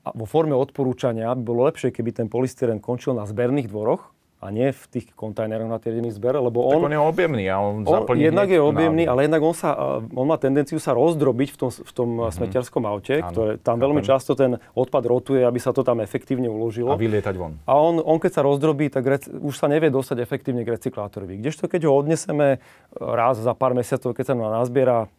vo 0.06 0.26
forme 0.30 0.54
odporúčania 0.54 1.35
by 1.35 1.42
bolo 1.42 1.66
lepšie, 1.66 1.90
keby 1.90 2.23
ten 2.23 2.30
polystyren 2.30 2.78
končil 2.78 3.18
na 3.18 3.26
zberných 3.26 3.66
dvoroch, 3.66 4.14
a 4.38 4.54
nie 4.54 4.71
v 4.71 4.85
tých 4.87 5.11
kontajneroch 5.18 5.66
na 5.66 5.83
triedený 5.83 6.14
zber, 6.14 6.38
lebo 6.38 6.62
on... 6.62 6.78
Tak 6.78 6.87
on 6.87 6.95
je 6.95 7.02
objemný 7.02 7.45
a 7.50 7.59
on, 7.59 7.83
on 7.83 8.07
Jednak 8.14 8.47
je 8.47 8.62
objemný, 8.62 9.02
na... 9.02 9.11
ale 9.11 9.26
jednak 9.26 9.42
on, 9.42 9.50
sa, 9.50 9.99
on 9.99 10.26
má 10.30 10.38
tendenciu 10.38 10.78
sa 10.78 10.95
rozdrobiť 10.95 11.49
v 11.54 11.57
tom, 11.59 11.71
v 11.75 11.92
tom 11.92 12.09
mm-hmm. 12.14 12.37
smetiarskom 12.38 12.83
aute, 12.87 13.18
Áno, 13.18 13.30
ktoré 13.35 13.50
tam 13.59 13.83
veľmi 13.83 13.99
často 14.07 14.38
ten 14.38 14.62
odpad 14.78 15.02
rotuje, 15.11 15.42
aby 15.42 15.59
sa 15.59 15.75
to 15.75 15.83
tam 15.83 15.99
efektívne 15.99 16.47
uložilo. 16.47 16.95
A 16.95 17.00
vylietať 17.00 17.35
von. 17.35 17.59
A 17.66 17.83
on, 17.83 17.99
on 17.99 18.23
keď 18.23 18.38
sa 18.38 18.42
rozdrobí, 18.47 18.95
tak 18.95 19.02
rec, 19.11 19.26
už 19.26 19.59
sa 19.59 19.66
nevie 19.66 19.90
dostať 19.90 20.23
efektívne 20.23 20.62
k 20.62 20.71
recyklátorovi. 20.78 21.42
Kdežto 21.42 21.66
keď 21.66 21.90
ho 21.90 21.99
odneseme 21.99 22.62
raz 22.95 23.42
za 23.42 23.59
pár 23.59 23.75
mesiacov, 23.75 24.14
keď 24.14 24.25
sa 24.30 24.35
nám 24.38 24.54
nazbiera 24.54 25.11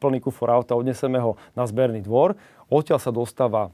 plný 0.00 0.24
kufor 0.24 0.48
auta, 0.48 0.72
odneseme 0.72 1.20
ho 1.20 1.36
na 1.52 1.68
zberný 1.68 2.00
dvor, 2.00 2.40
odtiaľ 2.72 3.04
sa 3.04 3.12
dostáva 3.12 3.68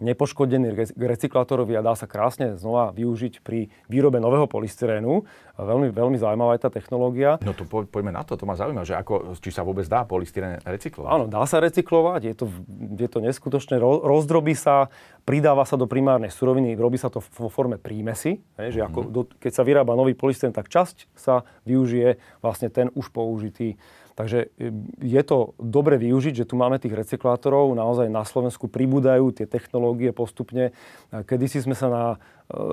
nepoškodený 0.00 0.72
recyklátorovi 0.96 1.76
a 1.76 1.84
dá 1.84 1.94
sa 1.94 2.08
krásne 2.08 2.56
znova 2.56 2.90
využiť 2.96 3.44
pri 3.44 3.68
výrobe 3.86 4.18
nového 4.18 4.48
polystyrénu. 4.48 5.24
Veľmi, 5.60 5.92
veľmi 5.92 6.16
zaujímavá 6.16 6.56
je 6.56 6.62
tá 6.64 6.70
technológia. 6.72 7.36
No 7.44 7.52
to 7.52 7.68
po, 7.68 7.84
poďme 7.84 8.16
na 8.16 8.24
to, 8.24 8.34
to 8.34 8.48
ma 8.48 8.56
zaujíma, 8.56 8.88
že 8.88 8.96
ako, 8.96 9.36
či 9.36 9.52
sa 9.52 9.60
vôbec 9.60 9.84
dá 9.84 10.08
polystyrén 10.08 10.58
recyklovať. 10.64 11.08
Áno, 11.12 11.24
dá 11.28 11.44
sa 11.44 11.60
recyklovať, 11.60 12.20
je 12.32 12.34
to, 12.34 12.46
je 12.96 13.08
to 13.08 13.18
neskutočné, 13.20 13.76
rozdrobí 13.80 14.56
sa, 14.56 14.88
pridáva 15.28 15.68
sa 15.68 15.76
do 15.76 15.84
primárnej 15.84 16.32
suroviny, 16.32 16.72
robí 16.80 16.96
sa 16.96 17.12
to 17.12 17.20
vo 17.20 17.52
forme 17.52 17.76
prímesy, 17.76 18.40
že 18.56 18.80
ako 18.80 18.98
mhm. 19.04 19.08
do, 19.12 19.20
keď 19.36 19.52
sa 19.52 19.62
vyrába 19.62 19.92
nový 19.92 20.16
polystyrén, 20.16 20.56
tak 20.56 20.72
časť 20.72 21.12
sa 21.12 21.44
využije 21.68 22.16
vlastne 22.40 22.72
ten 22.72 22.88
už 22.96 23.12
použitý 23.12 23.76
Takže 24.18 24.50
e, 24.58 24.72
je 25.00 25.22
to 25.22 25.54
dobre 25.60 26.00
využiť, 26.00 26.44
že 26.44 26.48
tu 26.48 26.54
máme 26.58 26.80
tých 26.80 26.94
recyklátorov, 26.94 27.74
naozaj 27.76 28.10
na 28.10 28.26
Slovensku 28.26 28.66
pribúdajú 28.66 29.30
tie 29.34 29.46
technológie 29.46 30.10
postupne. 30.14 30.74
Kedysi 31.12 31.62
sme 31.62 31.74
sa 31.78 31.88
na 31.90 32.04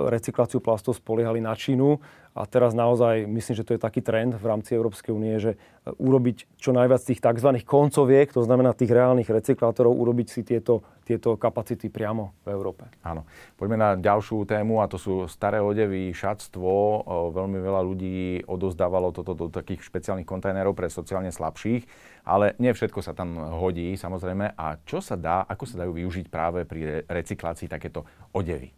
recykláciu 0.09 0.59
plastov 0.59 0.97
spoliehali 0.97 1.41
na 1.41 1.53
Čínu, 1.53 2.01
a 2.37 2.45
teraz 2.45 2.77
naozaj 2.77 3.25
myslím, 3.25 3.55
že 3.57 3.65
to 3.65 3.73
je 3.73 3.81
taký 3.81 4.05
trend 4.05 4.37
v 4.37 4.45
rámci 4.45 4.77
Európskej 4.77 5.09
únie, 5.09 5.41
že 5.41 5.57
e, 5.57 5.89
urobiť 5.97 6.61
čo 6.61 6.69
najviac 6.69 7.01
tých 7.01 7.17
tzv. 7.17 7.49
koncoviek, 7.65 8.29
to 8.29 8.45
znamená 8.45 8.77
tých 8.77 8.93
reálnych 8.93 9.25
recyklátorov, 9.25 9.97
urobiť 9.97 10.27
si 10.29 10.45
tieto, 10.45 10.85
tieto 11.01 11.33
kapacity 11.33 11.89
priamo 11.89 12.37
v 12.45 12.53
Európe. 12.53 12.85
Áno. 13.01 13.25
Poďme 13.57 13.81
na 13.81 13.89
ďalšiu 13.97 14.45
tému 14.45 14.85
a 14.85 14.85
to 14.85 15.01
sú 15.01 15.25
staré 15.25 15.57
odevy, 15.57 16.13
šatstvo. 16.13 16.69
Veľmi 17.33 17.57
veľa 17.57 17.81
ľudí 17.81 18.45
odozdávalo 18.45 19.09
toto 19.09 19.33
do 19.33 19.49
takých 19.49 19.81
špeciálnych 19.89 20.29
kontajnerov 20.29 20.77
pre 20.77 20.93
sociálne 20.93 21.33
slabších, 21.33 21.89
ale 22.21 22.53
nie 22.61 22.69
všetko 22.69 23.01
sa 23.01 23.17
tam 23.17 23.33
hodí 23.57 23.97
samozrejme. 23.97 24.53
A 24.53 24.77
čo 24.85 25.01
sa 25.01 25.17
dá, 25.17 25.41
ako 25.49 25.65
sa 25.65 25.81
dajú 25.81 25.97
využiť 25.97 26.29
práve 26.29 26.69
pri 26.69 27.01
recyklácii 27.09 27.65
takéto 27.65 28.05
odevy? 28.29 28.69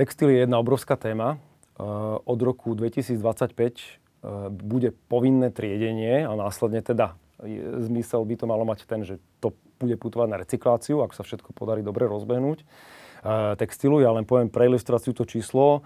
Textil 0.00 0.32
je 0.32 0.48
jedna 0.48 0.56
obrovská 0.56 0.96
téma 0.96 1.36
od 2.24 2.40
roku 2.40 2.72
2025 2.72 3.20
e, 3.20 3.84
bude 4.48 4.96
povinné 5.12 5.52
triedenie 5.52 6.24
a 6.24 6.32
následne 6.32 6.80
teda 6.80 7.20
zmysel 7.84 8.24
by 8.24 8.34
to 8.40 8.48
malo 8.48 8.64
mať 8.64 8.88
ten, 8.88 9.04
že 9.04 9.20
to 9.44 9.52
bude 9.76 10.00
putovať 10.00 10.28
na 10.32 10.40
recykláciu, 10.40 11.04
ak 11.04 11.12
sa 11.12 11.20
všetko 11.20 11.52
podarí 11.52 11.84
dobre 11.84 12.08
rozbehnúť 12.08 12.64
e, 12.64 12.66
textilu. 13.60 14.00
Ja 14.00 14.16
len 14.16 14.24
poviem 14.24 14.48
pre 14.48 14.72
ilustráciu 14.72 15.12
to 15.12 15.28
číslo. 15.28 15.84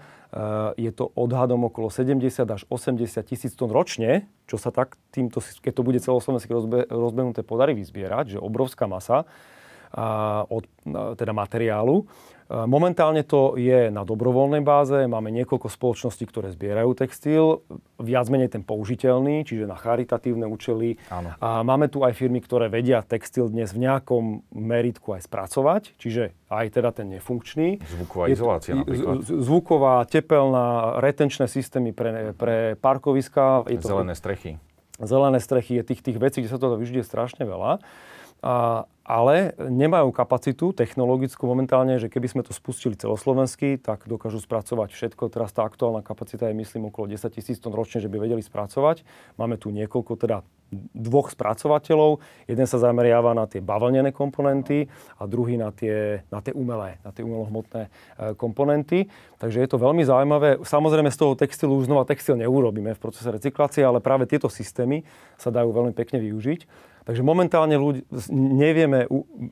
Je 0.79 0.91
to 0.95 1.11
odhadom 1.11 1.67
okolo 1.67 1.91
70 1.91 2.23
až 2.47 2.63
80 2.71 3.19
tisíc 3.27 3.51
tón 3.51 3.67
ročne, 3.67 4.31
čo 4.47 4.55
sa 4.55 4.71
tak 4.71 4.95
týmto, 5.11 5.43
keď 5.43 5.73
to 5.75 5.83
bude 5.83 5.99
celoslovenské 5.99 6.55
rozbehnuté, 6.87 7.43
podarí 7.43 7.75
vyzbierať, 7.75 8.35
že 8.35 8.39
obrovská 8.39 8.87
masa 8.87 9.27
od 10.51 10.67
teda 11.15 11.31
materiálu. 11.31 12.07
Momentálne 12.45 13.25
to 13.25 13.57
je 13.57 13.89
na 13.89 14.05
dobrovoľnej 14.05 14.61
báze. 14.61 15.09
Máme 15.09 15.33
niekoľko 15.33 15.65
spoločností, 15.65 16.29
ktoré 16.29 16.53
zbierajú 16.53 16.93
textil. 16.93 17.65
Viac 17.97 18.29
menej 18.29 18.53
ten 18.53 18.61
použiteľný, 18.61 19.41
čiže 19.41 19.65
na 19.65 19.73
charitatívne 19.73 20.45
účely. 20.45 21.01
Áno. 21.09 21.33
A 21.41 21.65
máme 21.65 21.89
tu 21.89 22.05
aj 22.05 22.13
firmy, 22.13 22.45
ktoré 22.45 22.69
vedia 22.69 23.01
textil 23.01 23.49
dnes 23.49 23.73
v 23.73 23.89
nejakom 23.89 24.45
meritku 24.53 25.17
aj 25.17 25.25
spracovať, 25.25 25.97
čiže 25.97 26.37
aj 26.53 26.65
teda 26.69 26.93
ten 26.93 27.09
nefunkčný. 27.17 27.81
Zvuková 27.81 28.29
izolácia 28.29 28.77
napríklad. 28.77 29.25
Zvuková, 29.25 29.95
tepelná, 30.05 31.01
retenčné 31.01 31.49
systémy 31.49 31.97
pre, 31.97 32.37
pre 32.37 32.77
parkoviska. 32.77 33.65
Je 33.65 33.81
to, 33.81 33.89
Zelené 33.89 34.13
strechy. 34.13 34.61
Zelené 35.01 35.41
strechy 35.41 35.81
je 35.81 35.83
tých, 35.91 36.01
tých 36.05 36.21
vecí, 36.21 36.45
kde 36.45 36.53
sa 36.53 36.61
to 36.61 36.77
vyžuje 36.77 37.01
strašne 37.01 37.41
veľa. 37.41 37.81
A, 38.45 38.85
ale 39.05 39.53
nemajú 39.61 40.09
kapacitu 40.09 40.73
technologickú 40.73 41.45
momentálne, 41.45 42.01
že 42.01 42.09
keby 42.09 42.25
sme 42.25 42.41
to 42.41 42.57
spustili 42.57 42.97
celoslovensky, 42.97 43.77
tak 43.77 44.09
dokážu 44.09 44.41
spracovať 44.41 44.97
všetko. 44.97 45.29
Teraz 45.29 45.53
tá 45.53 45.61
aktuálna 45.61 46.01
kapacita 46.01 46.49
je, 46.49 46.57
myslím, 46.57 46.89
okolo 46.89 47.13
10 47.13 47.29
tisíc 47.29 47.61
tón 47.61 47.77
ročne, 47.77 48.01
že 48.01 48.09
by 48.09 48.17
vedeli 48.17 48.41
spracovať. 48.41 49.05
Máme 49.37 49.61
tu 49.61 49.69
niekoľko 49.69 50.17
teda 50.17 50.41
dvoch 50.73 51.29
spracovateľov. 51.29 52.17
Jeden 52.49 52.65
sa 52.65 52.81
zameriava 52.81 53.37
na 53.37 53.45
tie 53.45 53.61
bavlnené 53.61 54.09
komponenty 54.09 54.89
a 55.21 55.29
druhý 55.29 55.61
na 55.61 55.69
tie, 55.69 56.25
na 56.33 56.41
tie 56.41 56.57
umelé, 56.57 56.97
na 57.05 57.13
tie 57.13 57.21
umelohmotné 57.21 57.85
e, 57.85 57.89
komponenty. 58.33 59.05
Takže 59.37 59.61
je 59.61 59.69
to 59.69 59.77
veľmi 59.77 60.01
zaujímavé. 60.01 60.65
Samozrejme 60.65 61.13
z 61.13 61.19
toho 61.21 61.37
textilu 61.37 61.77
už 61.77 61.85
znova 61.85 62.09
textil 62.09 62.41
neurobíme 62.41 62.97
v 62.97 62.99
procese 62.99 63.29
recyklácie, 63.29 63.85
ale 63.85 64.01
práve 64.01 64.25
tieto 64.25 64.49
systémy 64.49 65.05
sa 65.37 65.53
dajú 65.53 65.69
veľmi 65.69 65.93
pekne 65.93 66.17
využiť. 66.17 66.93
Takže 67.05 67.21
momentálne 67.21 67.77
ľudí, 67.77 68.01
nevieme, 68.33 69.05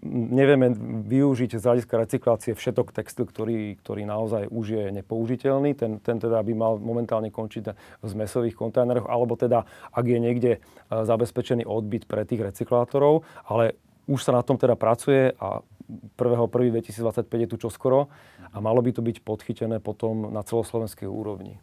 nevieme 0.10 0.74
využiť 1.06 1.62
z 1.62 1.62
hľadiska 1.62 2.02
recyklácie 2.02 2.52
všetok 2.58 2.90
textil, 2.90 3.30
ktorý, 3.30 3.78
ktorý 3.78 4.10
naozaj 4.10 4.50
už 4.50 4.66
je 4.74 4.86
nepoužiteľný. 4.90 5.78
Ten, 5.78 6.02
ten 6.02 6.18
teda 6.18 6.42
by 6.42 6.54
mal 6.58 6.82
momentálne 6.82 7.30
končiť 7.30 7.64
v 8.02 8.06
zmesových 8.10 8.58
kontajneroch, 8.58 9.06
alebo 9.06 9.38
teda, 9.38 9.70
ak 9.94 10.06
je 10.06 10.18
niekde 10.18 10.52
e, 10.58 10.60
zabezpečený 10.90 11.62
odbyt 11.70 12.10
pre 12.10 12.26
tých 12.26 12.42
recyklátorov, 12.42 13.22
ale 13.46 13.78
už 14.10 14.26
sa 14.26 14.34
na 14.34 14.42
tom 14.42 14.58
teda 14.58 14.74
pracuje 14.74 15.38
a 15.38 15.62
1.1.2025 16.18 17.30
je 17.30 17.48
tu 17.54 17.58
čoskoro 17.62 18.10
a 18.50 18.58
malo 18.58 18.82
by 18.82 18.98
to 18.98 19.06
byť 19.06 19.22
podchytené 19.22 19.78
potom 19.78 20.34
na 20.34 20.42
celoslovenskej 20.42 21.06
úrovni. 21.06 21.62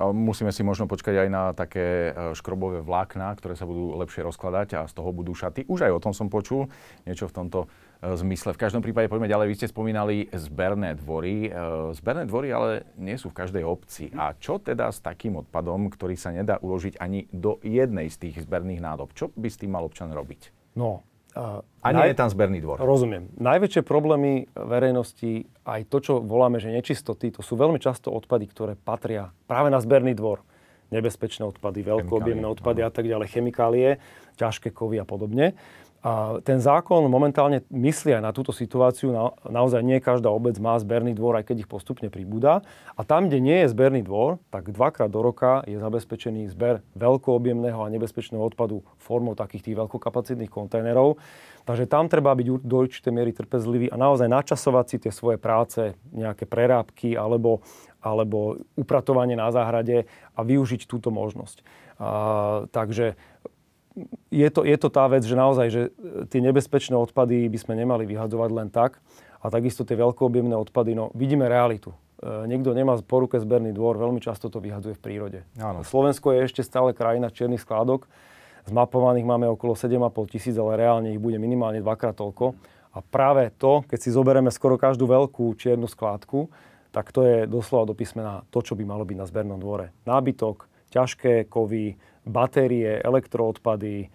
Musíme 0.00 0.48
si 0.48 0.64
možno 0.64 0.88
počkať 0.88 1.26
aj 1.26 1.28
na 1.28 1.52
také 1.52 2.08
e, 2.08 2.32
škrobové 2.32 2.80
vlákna, 2.80 3.36
ktoré 3.36 3.52
sa 3.52 3.68
budú 3.68 3.92
lepšie 4.00 4.24
rozkladať 4.24 4.80
a 4.80 4.88
z 4.88 4.96
toho 4.96 5.12
budú 5.12 5.36
šaty. 5.36 5.68
Už 5.68 5.84
aj 5.84 5.92
o 5.92 6.00
tom 6.00 6.16
som 6.16 6.32
počul, 6.32 6.72
niečo 7.04 7.28
v 7.28 7.36
tomto 7.36 7.68
e, 8.00 8.16
zmysle. 8.16 8.56
V 8.56 8.62
každom 8.64 8.80
prípade 8.80 9.12
poďme 9.12 9.28
ďalej. 9.28 9.52
Vy 9.52 9.58
ste 9.60 9.68
spomínali 9.68 10.32
zberné 10.32 10.96
dvory. 10.96 11.52
E, 11.52 11.92
zberné 11.92 12.24
dvory 12.24 12.48
ale 12.48 12.88
nie 12.96 13.20
sú 13.20 13.28
v 13.28 13.44
každej 13.44 13.60
obci. 13.60 14.08
A 14.16 14.32
čo 14.32 14.56
teda 14.56 14.88
s 14.88 15.04
takým 15.04 15.36
odpadom, 15.44 15.92
ktorý 15.92 16.16
sa 16.16 16.32
nedá 16.32 16.56
uložiť 16.64 16.96
ani 16.96 17.28
do 17.28 17.60
jednej 17.60 18.08
z 18.08 18.16
tých 18.24 18.48
zberných 18.48 18.80
nádob? 18.80 19.12
Čo 19.12 19.28
by 19.36 19.48
s 19.52 19.60
tým 19.60 19.76
mal 19.76 19.84
občan 19.84 20.08
robiť? 20.16 20.72
No, 20.80 21.04
a 21.36 21.86
nie 21.94 22.02
naj... 22.02 22.10
je 22.10 22.16
tam 22.18 22.28
zberný 22.28 22.58
dvor. 22.58 22.82
Rozumiem. 22.82 23.30
Najväčšie 23.38 23.86
problémy 23.86 24.50
verejnosti, 24.54 25.46
aj 25.62 25.80
to, 25.86 25.98
čo 26.02 26.12
voláme, 26.18 26.58
že 26.58 26.74
nečistoty, 26.74 27.30
to 27.30 27.40
sú 27.40 27.54
veľmi 27.54 27.78
často 27.78 28.10
odpady, 28.10 28.50
ktoré 28.50 28.72
patria 28.74 29.30
práve 29.46 29.70
na 29.70 29.78
zberný 29.78 30.18
dvor. 30.18 30.42
Nebezpečné 30.90 31.46
odpady, 31.46 31.86
veľkoobjemné 31.86 32.46
odpady 32.50 32.82
a 32.82 32.90
tak 32.90 33.06
ďalej, 33.06 33.30
chemikálie, 33.30 34.02
ťažké 34.34 34.74
kovy 34.74 34.98
a 34.98 35.06
podobne. 35.06 35.54
A 36.00 36.40
ten 36.40 36.56
zákon 36.64 37.04
momentálne 37.12 37.60
myslí 37.68 38.16
aj 38.16 38.24
na 38.24 38.32
túto 38.32 38.56
situáciu. 38.56 39.12
Na, 39.12 39.36
naozaj 39.44 39.84
nie 39.84 40.00
každá 40.00 40.32
obec 40.32 40.56
má 40.56 40.72
zberný 40.80 41.12
dvor, 41.12 41.36
aj 41.36 41.52
keď 41.52 41.68
ich 41.68 41.68
postupne 41.68 42.08
pribúda. 42.08 42.64
A 42.96 43.04
tam, 43.04 43.28
kde 43.28 43.44
nie 43.44 43.60
je 43.60 43.68
zberný 43.68 44.00
dvor, 44.00 44.40
tak 44.48 44.72
dvakrát 44.72 45.12
do 45.12 45.20
roka 45.20 45.60
je 45.68 45.76
zabezpečený 45.76 46.48
zber 46.56 46.80
veľkoobjemného 46.96 47.84
a 47.84 47.92
nebezpečného 47.92 48.40
odpadu 48.40 48.80
formou 48.96 49.36
takých 49.36 49.68
tých 49.68 49.76
veľkokapacitných 49.76 50.48
kontajnerov. 50.48 51.20
Takže 51.68 51.84
tam 51.84 52.08
treba 52.08 52.32
byť 52.32 52.64
do 52.64 52.76
určitej 52.80 53.12
miery 53.12 53.36
trpezlivý 53.36 53.92
a 53.92 54.00
naozaj 54.00 54.24
načasovať 54.24 54.84
si 54.88 54.96
tie 55.04 55.12
svoje 55.12 55.36
práce, 55.36 55.92
nejaké 56.16 56.48
prerábky 56.48 57.12
alebo, 57.12 57.60
alebo 58.00 58.56
upratovanie 58.72 59.36
na 59.36 59.52
záhrade 59.52 60.08
a 60.32 60.40
využiť 60.40 60.88
túto 60.88 61.12
možnosť. 61.12 61.60
A, 62.00 62.64
takže 62.72 63.20
je 64.30 64.48
to, 64.52 64.62
je 64.62 64.76
to 64.78 64.88
tá 64.88 65.04
vec, 65.10 65.26
že 65.26 65.36
naozaj, 65.36 65.66
že 65.68 65.82
e, 65.88 65.90
tie 66.30 66.40
nebezpečné 66.44 66.94
odpady 66.94 67.50
by 67.50 67.58
sme 67.58 67.74
nemali 67.76 68.06
vyhadzovať 68.06 68.50
len 68.52 68.68
tak. 68.68 69.02
A 69.40 69.48
takisto 69.48 69.88
tie 69.88 69.96
veľkoobjemné 69.96 70.52
odpady, 70.52 70.92
no 70.92 71.08
vidíme 71.16 71.48
realitu. 71.48 71.96
E, 72.20 72.48
niekto 72.48 72.76
nemá 72.76 72.96
po 73.00 73.24
ruke 73.24 73.40
zberný 73.40 73.72
dvor, 73.72 73.96
veľmi 73.96 74.20
často 74.20 74.52
to 74.52 74.60
vyhadzuje 74.60 74.94
v 74.96 75.02
prírode. 75.02 75.40
Áno. 75.56 75.80
Slovensko 75.84 76.36
je 76.36 76.44
ešte 76.44 76.62
stále 76.62 76.92
krajina 76.92 77.32
čiernych 77.32 77.64
skládok. 77.64 78.06
Zmapovaných 78.68 79.24
máme 79.24 79.46
okolo 79.48 79.72
7,5 79.72 80.32
tisíc, 80.36 80.54
ale 80.60 80.76
reálne 80.76 81.16
ich 81.16 81.20
bude 81.22 81.40
minimálne 81.40 81.80
dvakrát 81.80 82.12
toľko. 82.12 82.52
A 82.90 82.98
práve 83.00 83.54
to, 83.56 83.86
keď 83.86 83.98
si 84.02 84.10
zoberieme 84.12 84.50
skoro 84.52 84.76
každú 84.76 85.06
veľkú 85.06 85.54
čiernu 85.56 85.86
skládku, 85.86 86.50
tak 86.90 87.14
to 87.14 87.22
je 87.22 87.46
doslova 87.46 87.86
do 87.86 87.94
písmena 87.94 88.42
to, 88.50 88.60
čo 88.60 88.74
by 88.74 88.82
malo 88.82 89.06
byť 89.06 89.16
na 89.16 89.26
zbernom 89.26 89.58
dvore. 89.62 89.94
Nábytok, 90.04 90.66
ťažké 90.90 91.46
kovy, 91.46 91.94
batérie, 92.26 93.00
elektroodpady, 93.00 93.96
e, 94.04 94.08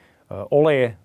oleje, 0.52 0.98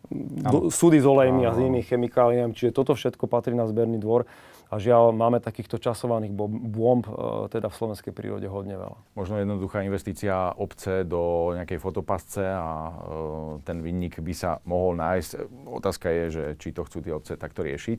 súdy 0.70 0.98
s 0.98 1.06
olejmi 1.06 1.46
a 1.46 1.54
s 1.54 1.58
inými 1.60 1.82
chemikáliami, 1.86 2.52
čiže 2.52 2.74
toto 2.74 2.96
všetko 2.98 3.30
patrí 3.30 3.54
na 3.54 3.68
zberný 3.68 4.00
dvor. 4.02 4.26
A 4.70 4.78
žiaľ, 4.78 5.10
máme 5.10 5.42
takýchto 5.42 5.82
časovaných 5.82 6.30
bomb 6.30 7.02
e, 7.02 7.12
teda 7.50 7.66
v 7.66 7.74
slovenskej 7.74 8.14
prírode 8.14 8.46
hodne 8.46 8.78
veľa. 8.78 8.98
Možno 9.18 9.42
jednoduchá 9.42 9.82
investícia 9.82 10.54
obce 10.54 11.02
do 11.02 11.50
nejakej 11.58 11.82
fotopasce 11.82 12.46
a 12.46 12.70
e, 12.70 12.92
ten 13.66 13.82
vinník 13.82 14.22
by 14.22 14.34
sa 14.34 14.62
mohol 14.62 14.94
nájsť. 14.94 15.30
Otázka 15.66 16.06
je, 16.08 16.24
že 16.30 16.42
či 16.62 16.70
to 16.70 16.86
chcú 16.86 17.02
tie 17.02 17.10
obce 17.10 17.34
takto 17.34 17.66
riešiť. 17.66 17.98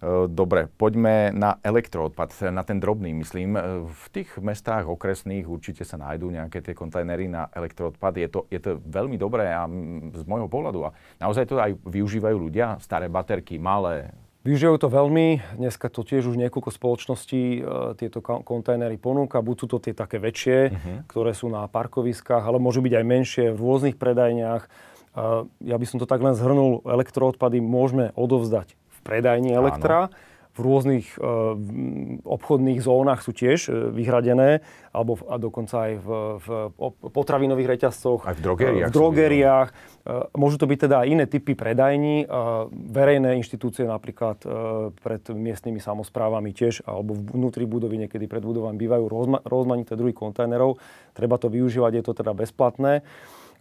Eh, 0.00 0.32
dobre, 0.32 0.64
poďme 0.80 1.28
na 1.28 1.60
elektroodpad, 1.60 2.48
na 2.48 2.64
ten 2.64 2.80
drobný, 2.80 3.12
myslím. 3.20 3.52
V 3.84 4.06
tých 4.08 4.32
mestách 4.40 4.88
okresných 4.88 5.44
určite 5.44 5.84
sa 5.84 6.00
nájdú 6.00 6.32
nejaké 6.32 6.64
tie 6.64 6.72
kontajnery 6.72 7.28
na 7.28 7.52
elektroodpad. 7.52 8.12
Je 8.16 8.28
to, 8.32 8.40
je 8.48 8.60
to 8.64 8.80
veľmi 8.80 9.20
dobré 9.20 9.52
a 9.52 9.68
z 10.16 10.24
môjho 10.24 10.48
pohľadu. 10.48 10.88
A 10.88 10.90
naozaj 11.20 11.44
to 11.44 11.60
aj 11.60 11.76
využívajú 11.84 12.32
ľudia, 12.32 12.80
staré 12.80 13.12
baterky, 13.12 13.60
malé, 13.60 14.08
Využijú 14.40 14.80
to 14.80 14.88
veľmi. 14.88 15.60
Dneska 15.60 15.92
to 15.92 16.00
tiež 16.00 16.32
už 16.32 16.40
niekoľko 16.40 16.72
spoločností 16.72 17.60
e, 17.60 17.92
tieto 18.00 18.24
kontajnery 18.24 18.96
ponúka. 18.96 19.44
Buď 19.44 19.56
sú 19.60 19.66
to 19.76 19.78
tie 19.84 19.92
také 19.92 20.16
väčšie, 20.16 20.58
uh-huh. 20.72 20.96
ktoré 21.12 21.36
sú 21.36 21.52
na 21.52 21.68
parkoviskách, 21.68 22.40
ale 22.40 22.56
môžu 22.56 22.80
byť 22.80 22.94
aj 22.96 23.04
menšie 23.04 23.44
v 23.52 23.60
rôznych 23.60 24.00
predajniach. 24.00 24.64
E, 24.64 24.68
ja 25.44 25.76
by 25.76 25.84
som 25.84 26.00
to 26.00 26.08
tak 26.08 26.24
len 26.24 26.32
zhrnul. 26.32 26.80
Elektroodpady 26.88 27.60
môžeme 27.60 28.16
odovzdať 28.16 28.80
predajni 29.04 29.52
Elektra. 29.52 30.08
Áno. 30.08 30.29
V 30.50 30.58
rôznych 30.58 31.06
e, 31.14 31.22
obchodných 32.26 32.80
zónach 32.82 33.22
sú 33.22 33.30
tiež 33.30 33.70
e, 33.70 33.94
vyhradené, 33.94 34.60
alebo 34.90 35.18
v, 35.18 35.22
a 35.30 35.34
dokonca 35.38 35.76
aj 35.86 35.92
v, 36.02 36.08
v 36.42 36.48
potravinových 37.14 37.78
reťazcoch. 37.78 38.26
Aj 38.26 38.34
v 38.34 38.42
drogériách. 38.42 38.90
V 38.90 38.94
drogériách. 38.94 39.68
Môžu 40.34 40.56
to 40.58 40.66
byť 40.66 40.78
teda 40.90 40.98
iné 41.06 41.30
typy 41.30 41.54
predajní. 41.54 42.26
Verejné 42.90 43.38
inštitúcie 43.38 43.86
napríklad 43.86 44.42
pred 44.98 45.22
miestnymi 45.30 45.78
samozprávami 45.78 46.50
tiež, 46.50 46.82
alebo 46.90 47.14
vnútri 47.14 47.70
budovy 47.70 48.02
niekedy 48.02 48.26
pred 48.26 48.42
budovami 48.42 48.74
bývajú 48.74 49.04
rozma, 49.06 49.38
rozmanité 49.46 49.94
druhy 49.94 50.10
kontajnerov. 50.10 50.82
Treba 51.14 51.38
to 51.38 51.46
využívať, 51.46 52.02
je 52.02 52.04
to 52.04 52.12
teda 52.18 52.34
bezplatné 52.34 53.06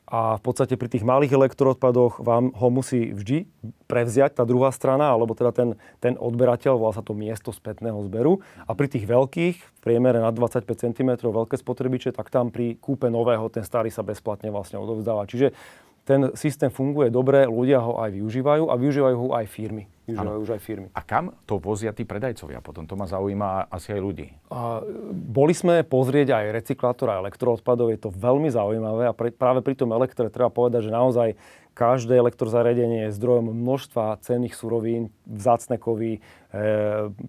a 0.09 0.41
v 0.41 0.43
podstate 0.43 0.73
pri 0.73 0.89
tých 0.89 1.05
malých 1.05 1.37
elektroodpadoch 1.37 2.25
vám 2.25 2.49
ho 2.57 2.67
musí 2.73 3.13
vždy 3.13 3.45
prevziať 3.85 4.41
tá 4.41 4.43
druhá 4.43 4.73
strana, 4.73 5.13
alebo 5.13 5.37
teda 5.37 5.53
ten, 5.53 5.77
ten 6.01 6.17
odberateľ, 6.17 6.81
volá 6.81 6.97
sa 6.97 7.05
to 7.05 7.13
miesto 7.13 7.53
spätného 7.53 8.01
zberu. 8.09 8.41
A 8.65 8.73
pri 8.73 8.89
tých 8.89 9.05
veľkých, 9.05 9.55
v 9.61 9.79
priemere 9.85 10.17
na 10.17 10.33
25 10.33 10.65
cm 10.65 11.09
veľké 11.29 11.61
spotrebiče, 11.61 12.09
tak 12.09 12.33
tam 12.33 12.49
pri 12.49 12.81
kúpe 12.81 13.05
nového 13.13 13.53
ten 13.53 13.61
starý 13.61 13.93
sa 13.93 14.01
bezplatne 14.01 14.49
vlastne 14.49 14.81
odovzdáva. 14.81 15.29
Čiže 15.29 15.53
ten 16.03 16.33
systém 16.33 16.73
funguje 16.73 17.13
dobre, 17.13 17.45
ľudia 17.45 17.79
ho 17.81 18.01
aj 18.01 18.09
využívajú 18.17 18.69
a 18.69 18.75
využívajú 18.75 19.15
ho 19.15 19.27
aj 19.35 19.45
firmy. 19.45 19.85
Využívajú 20.09 20.39
už 20.41 20.51
aj 20.57 20.61
firmy. 20.61 20.87
A 20.97 21.01
kam 21.05 21.37
to 21.45 21.61
vozia 21.61 21.93
tí 21.93 22.01
predajcovia 22.01 22.65
potom? 22.65 22.89
To 22.89 22.97
ma 22.97 23.05
zaujíma 23.05 23.69
asi 23.69 23.93
aj 23.93 24.01
ľudí. 24.01 24.27
A, 24.49 24.81
boli 25.13 25.53
sme 25.53 25.85
pozrieť 25.85 26.33
aj 26.33 26.45
recyklátor 26.63 27.13
a 27.13 27.21
elektroodpadov. 27.21 27.93
Je 27.93 28.01
to 28.01 28.09
veľmi 28.09 28.49
zaujímavé 28.49 29.05
a 29.05 29.13
pre, 29.13 29.29
práve 29.29 29.61
pri 29.61 29.77
tom 29.77 29.93
elektre 29.93 30.33
treba 30.33 30.49
povedať, 30.49 30.89
že 30.89 30.91
naozaj 30.91 31.37
každé 31.79 32.19
elektrozariadenie 32.19 33.07
je 33.07 33.15
zdrojom 33.15 33.55
množstva 33.55 34.19
cenných 34.19 34.51
surovín, 34.51 35.15
vzácne 35.23 35.79
kovy, 35.79 36.19
e, 36.19 36.21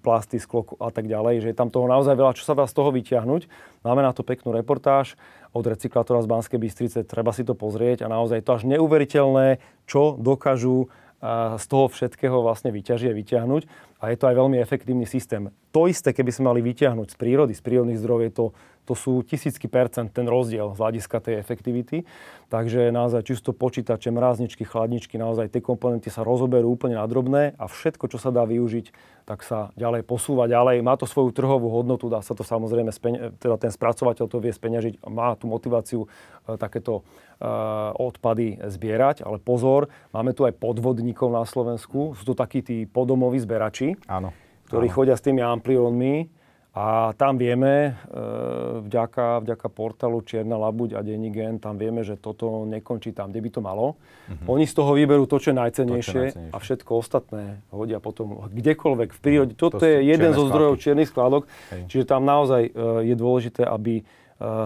plasty, 0.03 0.43
sklo 0.43 0.67
a 0.83 0.91
tak 0.91 1.07
ďalej, 1.07 1.47
že 1.47 1.49
je 1.55 1.57
tam 1.61 1.71
toho 1.71 1.87
naozaj 1.87 2.19
veľa, 2.19 2.35
čo 2.35 2.43
sa 2.43 2.59
dá 2.59 2.67
z 2.67 2.75
toho 2.75 2.91
vyťahnuť. 2.91 3.47
Máme 3.87 4.03
na 4.03 4.11
to 4.11 4.27
peknú 4.27 4.51
reportáž 4.51 5.15
od 5.51 5.65
recyklátora 5.67 6.23
z 6.23 6.31
Banskej 6.31 6.59
Bystrice, 6.63 6.99
treba 7.03 7.35
si 7.35 7.43
to 7.43 7.59
pozrieť 7.59 8.07
a 8.07 8.13
naozaj 8.13 8.47
to 8.47 8.55
až 8.55 8.63
neuveriteľné, 8.71 9.59
čo 9.87 10.15
dokážu 10.15 10.87
z 11.61 11.65
toho 11.69 11.93
všetkého 11.93 12.41
vlastne 12.41 12.73
vyťaží 12.73 13.13
a 13.13 13.15
vyťahnuť. 13.15 13.63
A 14.01 14.09
je 14.09 14.17
to 14.17 14.25
aj 14.33 14.35
veľmi 14.41 14.57
efektívny 14.57 15.05
systém. 15.05 15.53
To 15.77 15.85
isté, 15.85 16.17
keby 16.17 16.33
sme 16.33 16.49
mali 16.49 16.65
vyťahnuť 16.65 17.13
z 17.13 17.17
prírody, 17.21 17.53
z 17.53 17.61
prírodných 17.61 18.01
zdrojov, 18.01 18.23
je 18.25 18.33
to 18.33 18.47
to 18.91 18.99
sú 18.99 19.23
tisícky 19.23 19.71
percent 19.71 20.11
ten 20.11 20.27
rozdiel 20.27 20.75
z 20.75 20.83
hľadiska 20.83 21.23
tej 21.23 21.39
efektivity. 21.39 22.03
Takže 22.51 22.91
naozaj 22.91 23.23
čisto 23.23 23.55
počítače, 23.55 24.11
mrázničky, 24.11 24.67
chladničky, 24.67 25.15
naozaj 25.15 25.55
tie 25.55 25.63
komponenty 25.63 26.11
sa 26.11 26.27
rozoberú 26.27 26.75
úplne 26.75 26.99
na 26.99 27.07
drobné 27.07 27.55
a 27.55 27.71
všetko, 27.71 28.11
čo 28.11 28.19
sa 28.19 28.35
dá 28.35 28.43
využiť, 28.43 28.91
tak 29.31 29.47
sa 29.47 29.71
ďalej 29.79 30.03
posúva 30.03 30.51
ďalej. 30.51 30.83
Má 30.83 30.99
to 30.99 31.07
svoju 31.07 31.31
trhovú 31.31 31.71
hodnotu, 31.71 32.11
dá 32.11 32.19
sa 32.19 32.35
to 32.35 32.43
samozrejme, 32.43 32.91
teda 33.39 33.55
ten 33.63 33.71
spracovateľ 33.71 34.27
to 34.27 34.43
vie 34.43 34.51
speňažiť, 34.51 35.07
má 35.07 35.39
tú 35.39 35.47
motiváciu 35.47 36.11
e, 36.11 36.59
takéto 36.59 37.07
e, 37.39 37.47
odpady 37.95 38.59
zbierať, 38.67 39.23
ale 39.23 39.39
pozor, 39.39 39.87
máme 40.11 40.35
tu 40.35 40.43
aj 40.43 40.59
podvodníkov 40.59 41.31
na 41.31 41.47
Slovensku, 41.47 42.19
sú 42.19 42.25
to 42.27 42.35
takí 42.35 42.67
tí 42.67 42.91
podomoví 42.91 43.39
zberači, 43.39 43.95
Áno. 44.11 44.35
ktorí 44.67 44.91
Áno. 44.91 44.95
chodia 44.99 45.15
s 45.15 45.23
tými 45.23 45.39
ampliónmi 45.39 46.40
a 46.71 47.11
tam 47.19 47.35
vieme, 47.35 47.99
e, 48.07 48.23
vďaka, 48.87 49.43
vďaka 49.43 49.69
portálu 49.75 50.23
Čierna 50.23 50.55
labuť 50.55 50.95
a 50.95 51.03
Denigen, 51.03 51.59
tam 51.59 51.75
vieme, 51.75 52.07
že 52.07 52.15
toto 52.15 52.63
nekončí 52.63 53.11
tam, 53.11 53.35
kde 53.35 53.43
by 53.43 53.51
to 53.51 53.61
malo. 53.61 53.99
Uh-huh. 54.31 54.55
Oni 54.55 54.71
z 54.71 54.79
toho 54.79 54.95
vyberú 54.95 55.27
to, 55.27 55.43
čo 55.43 55.51
je 55.51 55.59
najcenejšie, 55.59 55.99
to, 55.99 56.15
čo 56.15 56.25
najcenejšie. 56.31 56.55
a 56.55 56.57
všetko 56.63 56.91
ostatné 56.95 57.43
hodia 57.75 57.99
potom 57.99 58.47
kdekoľvek 58.47 59.11
v 59.11 59.19
prírode. 59.19 59.53
Toto 59.59 59.83
to 59.83 59.87
je 59.91 59.99
jeden 59.99 60.31
zo 60.31 60.47
zdrojov 60.47 60.79
čiernych 60.79 61.11
skladok, 61.11 61.51
Hej. 61.75 61.91
čiže 61.91 62.05
tam 62.07 62.23
naozaj 62.23 62.71
e, 62.71 62.73
je 63.03 63.15
dôležité, 63.19 63.67
aby 63.67 63.95
e, 63.99 64.03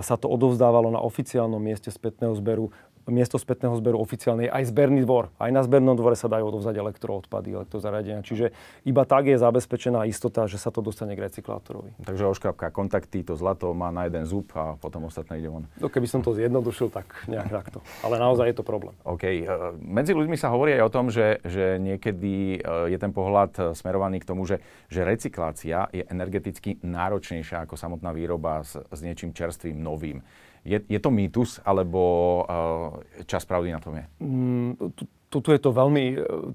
sa 0.04 0.20
to 0.20 0.28
odovzdávalo 0.28 0.92
na 0.92 1.00
oficiálnom 1.00 1.58
mieste 1.58 1.88
spätného 1.88 2.37
zberu 2.37 2.68
miesto 3.08 3.37
spätného 3.37 3.76
zberu 3.76 4.00
oficiálne 4.00 4.49
je 4.49 4.52
aj 4.52 4.64
zberný 4.73 5.04
dvor. 5.04 5.32
Aj 5.37 5.52
na 5.52 5.61
zbernom 5.61 5.96
dvore 5.96 6.16
sa 6.16 6.28
dajú 6.28 6.49
odovzdať 6.49 6.75
elektroodpady, 6.76 7.49
elektrozariadenia. 7.52 8.25
Čiže 8.25 8.52
iba 8.88 9.04
tak 9.04 9.28
je 9.28 9.37
zabezpečená 9.37 10.08
istota, 10.08 10.49
že 10.49 10.56
sa 10.56 10.73
to 10.73 10.80
dostane 10.80 11.12
k 11.12 11.25
recyklátorovi. 11.25 11.96
Takže 12.04 12.25
oškrapka 12.28 12.73
kontakty, 12.73 13.20
to 13.20 13.37
zlato 13.37 13.73
má 13.76 13.92
na 13.92 14.08
jeden 14.08 14.25
zub 14.25 14.49
a 14.56 14.76
potom 14.80 15.08
ostatné 15.08 15.40
ide 15.40 15.52
von. 15.52 15.68
No 15.76 15.92
keby 15.92 16.08
som 16.08 16.20
to 16.25 16.32
zjednodušil, 16.32 16.88
tak 16.88 17.28
nejak 17.28 17.49
takto. 17.52 17.84
Ale 18.00 18.16
naozaj 18.16 18.52
je 18.52 18.56
to 18.56 18.64
problém. 18.64 18.96
OK. 19.04 19.25
E, 19.25 19.44
medzi 19.80 20.16
ľuďmi 20.16 20.37
sa 20.40 20.52
hovorí 20.52 20.76
aj 20.76 20.82
o 20.88 20.92
tom, 20.92 21.12
že, 21.12 21.44
že 21.44 21.76
niekedy 21.80 22.61
e, 22.61 22.92
je 22.92 22.99
ten 23.00 23.12
pohľad 23.12 23.52
e, 23.56 23.62
smerovaný 23.76 24.25
k 24.25 24.28
tomu, 24.28 24.49
že, 24.49 24.61
že 24.88 25.04
recyklácia 25.04 25.88
je 25.92 26.04
energeticky 26.08 26.80
náročnejšia 26.80 27.68
ako 27.68 27.76
samotná 27.76 28.12
výroba 28.16 28.64
s, 28.64 28.80
s 28.80 29.00
niečím 29.04 29.37
čerstvým, 29.37 29.76
novým. 29.76 30.25
Je, 30.64 30.80
je 30.88 30.97
to 30.97 31.12
mýtus, 31.12 31.61
alebo 31.61 32.00
uh, 32.00 33.24
čas 33.29 33.44
pravdy 33.44 33.68
na 33.68 33.81
tom 33.85 34.00
je? 34.00 34.05
Mm, 34.24 34.96
tu, 35.29 35.37
tu, 35.44 35.48
je 35.53 35.61
to 35.61 35.70
veľmi, 35.77 36.05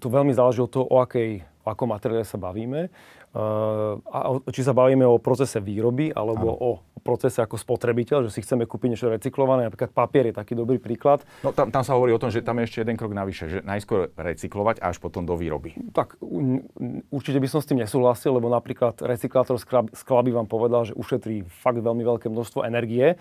tu 0.01 0.07
veľmi 0.09 0.33
záleží 0.33 0.65
od 0.65 0.71
toho, 0.73 0.85
o, 0.89 0.97
akej, 0.97 1.45
o 1.61 1.67
akom 1.69 1.93
materiále 1.93 2.25
sa 2.25 2.41
bavíme. 2.41 2.89
Uh, 3.29 4.01
a 4.09 4.41
či 4.49 4.65
sa 4.65 4.73
bavíme 4.73 5.05
o 5.05 5.21
procese 5.21 5.61
výroby, 5.61 6.09
alebo 6.09 6.47
ano. 6.57 6.57
o 6.57 6.71
procese 6.99 7.39
ako 7.39 7.55
spotrebiteľ, 7.55 8.27
že 8.27 8.33
si 8.33 8.39
chceme 8.41 8.65
kúpiť 8.65 8.89
niečo 8.89 9.07
recyklované. 9.13 9.69
Napríklad 9.69 9.93
papier 9.93 10.29
je 10.29 10.35
taký 10.35 10.53
dobrý 10.57 10.77
príklad. 10.81 11.23
No 11.45 11.55
tam, 11.55 11.69
tam 11.69 11.85
sa 11.85 11.95
hovorí 11.95 12.11
o 12.11 12.21
tom, 12.21 12.33
že 12.33 12.41
tam 12.43 12.59
je 12.59 12.67
ešte 12.67 12.81
jeden 12.83 12.97
krok 12.99 13.15
navyše, 13.15 13.45
že 13.47 13.57
najskôr 13.61 14.09
recyklovať 14.17 14.83
až 14.83 14.97
potom 14.99 15.23
do 15.23 15.37
výroby. 15.37 15.77
Tak 15.93 16.19
určite 17.09 17.39
by 17.39 17.47
som 17.47 17.61
s 17.63 17.69
tým 17.69 17.79
nesúhlasil, 17.79 18.35
lebo 18.35 18.51
napríklad 18.51 18.99
recyklátor 18.99 19.61
skla 19.93 20.21
by 20.25 20.31
vám 20.33 20.47
povedal, 20.49 20.85
že 20.85 20.93
ušetrí 20.97 21.47
fakt 21.47 21.79
veľmi 21.79 22.03
veľké 22.03 22.27
množstvo 22.27 22.67
energie 22.67 23.15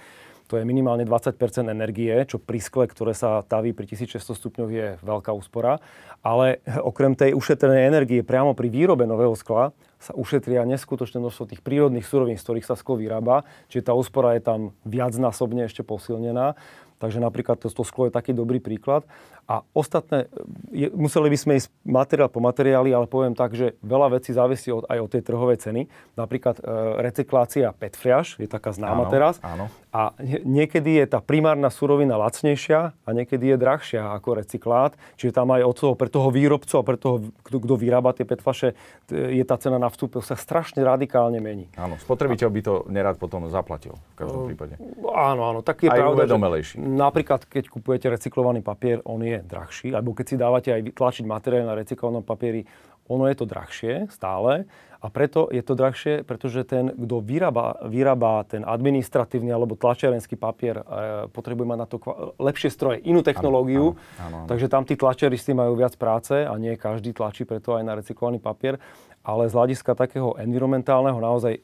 to 0.49 0.57
je 0.57 0.65
minimálne 0.65 1.05
20% 1.05 1.37
energie, 1.69 2.11
čo 2.25 2.41
pri 2.41 2.57
skle, 2.57 2.89
ktoré 2.89 3.13
sa 3.13 3.45
taví 3.45 3.77
pri 3.77 3.85
1600 3.85 4.33
stupňoch, 4.33 4.71
je 4.73 4.87
veľká 5.05 5.29
úspora. 5.37 5.77
Ale 6.25 6.65
okrem 6.81 7.13
tej 7.13 7.37
ušetrenej 7.37 7.85
energie 7.85 8.21
priamo 8.25 8.57
pri 8.57 8.73
výrobe 8.73 9.05
nového 9.05 9.37
skla 9.37 9.77
sa 10.01 10.17
ušetria 10.17 10.65
neskutočné 10.65 11.21
množstvo 11.21 11.53
tých 11.53 11.61
prírodných 11.61 12.09
surovín, 12.09 12.41
z 12.41 12.45
ktorých 12.49 12.67
sa 12.67 12.81
sklo 12.81 12.97
vyrába. 12.97 13.45
Čiže 13.69 13.93
tá 13.93 13.93
úspora 13.93 14.35
je 14.41 14.43
tam 14.43 14.61
viacnásobne 14.89 15.69
ešte 15.69 15.85
posilnená. 15.85 16.57
Takže 16.99 17.23
napríklad 17.23 17.63
to, 17.63 17.71
to 17.71 17.85
sklo 17.87 18.11
je 18.11 18.17
taký 18.17 18.35
dobrý 18.35 18.59
príklad. 18.59 19.07
A 19.49 19.65
ostatné, 19.73 20.29
je, 20.69 20.93
museli 20.93 21.33
by 21.33 21.39
sme 21.41 21.53
ísť 21.57 21.73
materiál 21.81 22.29
po 22.29 22.37
materiáli, 22.37 22.93
ale 22.93 23.09
poviem 23.09 23.33
tak, 23.33 23.57
že 23.57 23.81
veľa 23.81 24.21
vecí 24.21 24.37
závisí 24.37 24.69
od, 24.69 24.85
aj 24.85 25.01
od 25.01 25.09
tej 25.09 25.23
trhovej 25.25 25.57
ceny. 25.65 25.89
Napríklad 26.21 26.61
e, 26.61 26.63
recyklácia 27.01 27.73
PET 27.73 27.97
fľaš 27.97 28.37
je 28.37 28.45
taká 28.45 28.77
známa 28.77 29.09
áno, 29.09 29.13
teraz. 29.13 29.41
Áno. 29.41 29.73
A 29.89 30.13
niekedy 30.45 31.01
je 31.01 31.17
tá 31.17 31.25
primárna 31.25 31.73
surovina 31.73 32.21
lacnejšia 32.21 32.93
a 32.93 33.09
niekedy 33.17 33.49
je 33.49 33.57
drahšia 33.57 34.13
ako 34.21 34.37
recyklát. 34.37 34.93
Čiže 35.17 35.41
tam 35.41 35.49
aj 35.57 35.65
od 35.65 35.77
toho, 35.81 35.95
pre 35.97 36.13
toho 36.13 36.29
výrobcu 36.29 36.75
a 36.77 36.85
pre 36.85 37.01
toho, 37.01 37.33
kto, 37.41 37.57
kto 37.65 37.75
vyrába 37.81 38.13
tie 38.13 38.29
PET 38.29 38.45
fľaše, 38.45 38.77
je 39.09 39.45
tá 39.49 39.57
cena 39.57 39.81
na 39.81 39.89
vstupe 39.89 40.21
sa 40.21 40.37
strašne 40.37 40.85
radikálne 40.85 41.41
mení. 41.41 41.73
Áno, 41.81 41.97
spotrebiteľ 41.97 42.49
by 42.53 42.61
to 42.61 42.75
nerad 42.93 43.17
potom 43.17 43.49
zaplatil 43.49 43.97
v 44.13 44.15
každom 44.21 44.45
prípade. 44.45 44.77
Áno, 45.09 45.49
áno, 45.49 45.65
tak 45.65 45.81
je 45.81 45.89
aj 45.89 45.97
pravda, 45.97 46.29
že 46.61 46.77
napríklad 46.77 47.49
keď 47.49 47.73
kupujete 47.73 48.13
recyklovaný 48.13 48.61
papier, 48.61 49.01
on 49.09 49.25
je 49.25 49.38
drahší, 49.45 49.95
alebo 49.95 50.17
keď 50.17 50.27
si 50.27 50.37
dávate 50.37 50.69
aj 50.73 50.95
tlačiť 50.95 51.25
materiál 51.29 51.69
na 51.69 51.79
recyklovanom 51.79 52.25
papieri, 52.27 52.67
ono 53.09 53.25
je 53.27 53.37
to 53.41 53.47
drahšie 53.49 54.13
stále 54.13 54.69
a 54.99 55.07
preto 55.15 55.47
je 55.49 55.63
to 55.63 55.79
drahšie, 55.79 56.27
pretože 56.27 56.67
ten, 56.67 56.91
kto 56.91 57.23
vyrába, 57.23 57.87
vyrába 57.87 58.43
ten 58.45 58.67
administratívny 58.67 59.49
alebo 59.49 59.79
tlačiarenský 59.79 60.35
papier, 60.35 60.83
e, 60.83 60.85
potrebuje 61.31 61.67
mať 61.71 61.79
na 61.79 61.87
to 61.87 61.97
kva- 62.03 62.35
lepšie 62.37 62.69
stroje, 62.69 62.99
inú 63.07 63.23
technológiu. 63.23 63.95
Áno, 63.95 64.03
áno, 64.19 64.37
áno. 64.43 64.47
Takže 64.51 64.67
tam 64.67 64.83
tí 64.83 64.99
tlačiaristi 64.99 65.55
majú 65.55 65.79
viac 65.79 65.95
práce 65.95 66.35
a 66.43 66.51
nie 66.59 66.75
každý 66.75 67.15
tlačí 67.15 67.47
preto 67.47 67.79
aj 67.79 67.87
na 67.87 67.95
recyklovaný 67.97 68.43
papier. 68.43 68.83
Ale 69.23 69.47
z 69.47 69.55
hľadiska 69.55 69.93
takého 69.95 70.35
environmentálneho 70.35 71.19
naozaj 71.23 71.53
e, 71.55 71.61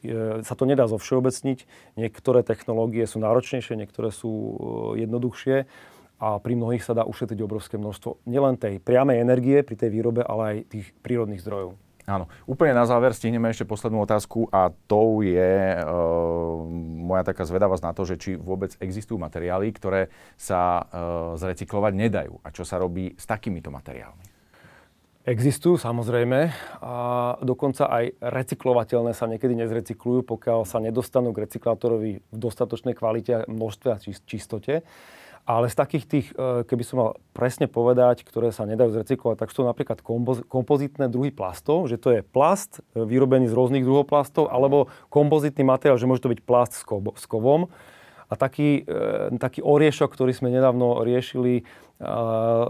sa 0.47 0.55
to 0.55 0.65
nedá 0.71 0.87
zovšeobecniť. 0.87 1.67
Niektoré 1.99 2.47
technológie 2.47 3.03
sú 3.03 3.19
náročnejšie, 3.19 3.75
niektoré 3.75 4.15
sú 4.15 4.31
e, 4.31 4.55
jednoduchšie 5.03 5.67
a 6.19 6.39
pri 6.39 6.55
mnohých 6.55 6.85
sa 6.85 6.95
dá 6.95 7.03
ušetriť 7.05 7.41
obrovské 7.43 7.75
množstvo 7.77 8.25
nielen 8.31 8.55
tej 8.57 8.79
priamej 8.79 9.21
energie 9.21 9.61
pri 9.67 9.77
tej 9.77 9.91
výrobe, 9.91 10.23
ale 10.23 10.43
aj 10.43 10.57
tých 10.71 10.87
prírodných 11.03 11.43
zdrojov. 11.43 11.75
Áno. 12.05 12.29
Úplne 12.45 12.77
na 12.77 12.85
záver 12.85 13.17
stihneme 13.17 13.49
ešte 13.49 13.65
poslednú 13.65 14.05
otázku 14.05 14.53
a 14.53 14.69
to 14.85 15.25
je 15.25 15.73
e, 15.73 15.81
moja 17.01 17.25
taká 17.25 17.49
zvedavosť 17.49 17.81
na 17.81 17.93
to, 17.97 18.05
že 18.05 18.21
či 18.21 18.31
vôbec 18.37 18.77
existujú 18.77 19.17
materiály, 19.17 19.73
ktoré 19.73 20.13
sa 20.37 20.85
e, 20.85 21.41
zrecyklovať 21.41 21.93
nedajú 21.97 22.45
a 22.45 22.53
čo 22.53 22.69
sa 22.69 22.77
robí 22.77 23.17
s 23.17 23.25
takýmito 23.25 23.73
materiálmi. 23.73 24.37
Existujú 25.25 25.81
samozrejme 25.81 26.53
a 26.85 26.97
dokonca 27.41 27.89
aj 27.89 28.21
recyklovateľné 28.21 29.17
sa 29.17 29.25
niekedy 29.25 29.57
nezrecyklujú, 29.57 30.29
pokiaľ 30.29 30.69
sa 30.69 30.85
nedostanú 30.85 31.33
k 31.33 31.49
recyklátorovi 31.49 32.21
v 32.21 32.37
dostatočnej 32.37 32.93
kvalite, 32.93 33.49
množstve 33.49 33.89
a 33.89 33.97
čistote. 34.05 34.85
Ale 35.45 35.69
z 35.69 35.77
takých 35.77 36.05
tých, 36.09 36.27
e, 36.33 36.65
keby 36.65 36.83
som 36.89 36.97
mal 36.97 37.11
presne 37.37 37.69
povedať, 37.69 38.25
ktoré 38.25 38.49
sa 38.49 38.65
nedajú 38.65 38.97
zrecyklovať, 38.97 39.45
tak 39.45 39.53
sú 39.53 39.61
to 39.61 39.69
napríklad 39.69 40.01
kompozitné 40.49 41.13
druhy 41.13 41.29
plastov, 41.29 41.85
že 41.85 42.01
to 42.01 42.17
je 42.17 42.21
plast 42.25 42.81
e, 42.97 43.05
vyrobený 43.05 43.53
z 43.53 43.57
rôznych 43.57 43.85
druhov 43.85 44.09
plastov, 44.09 44.49
alebo 44.49 44.89
kompozitný 45.13 45.69
materiál, 45.69 46.01
že 46.01 46.09
môže 46.09 46.25
to 46.25 46.33
byť 46.33 46.41
plast 46.49 46.81
s 46.81 47.27
kovom. 47.29 47.69
A 48.33 48.41
taký, 48.41 48.89
e, 48.89 49.37
taký 49.37 49.61
oriešok, 49.61 50.17
ktorý 50.17 50.33
sme 50.33 50.49
nedávno 50.49 51.05
riešili 51.05 51.69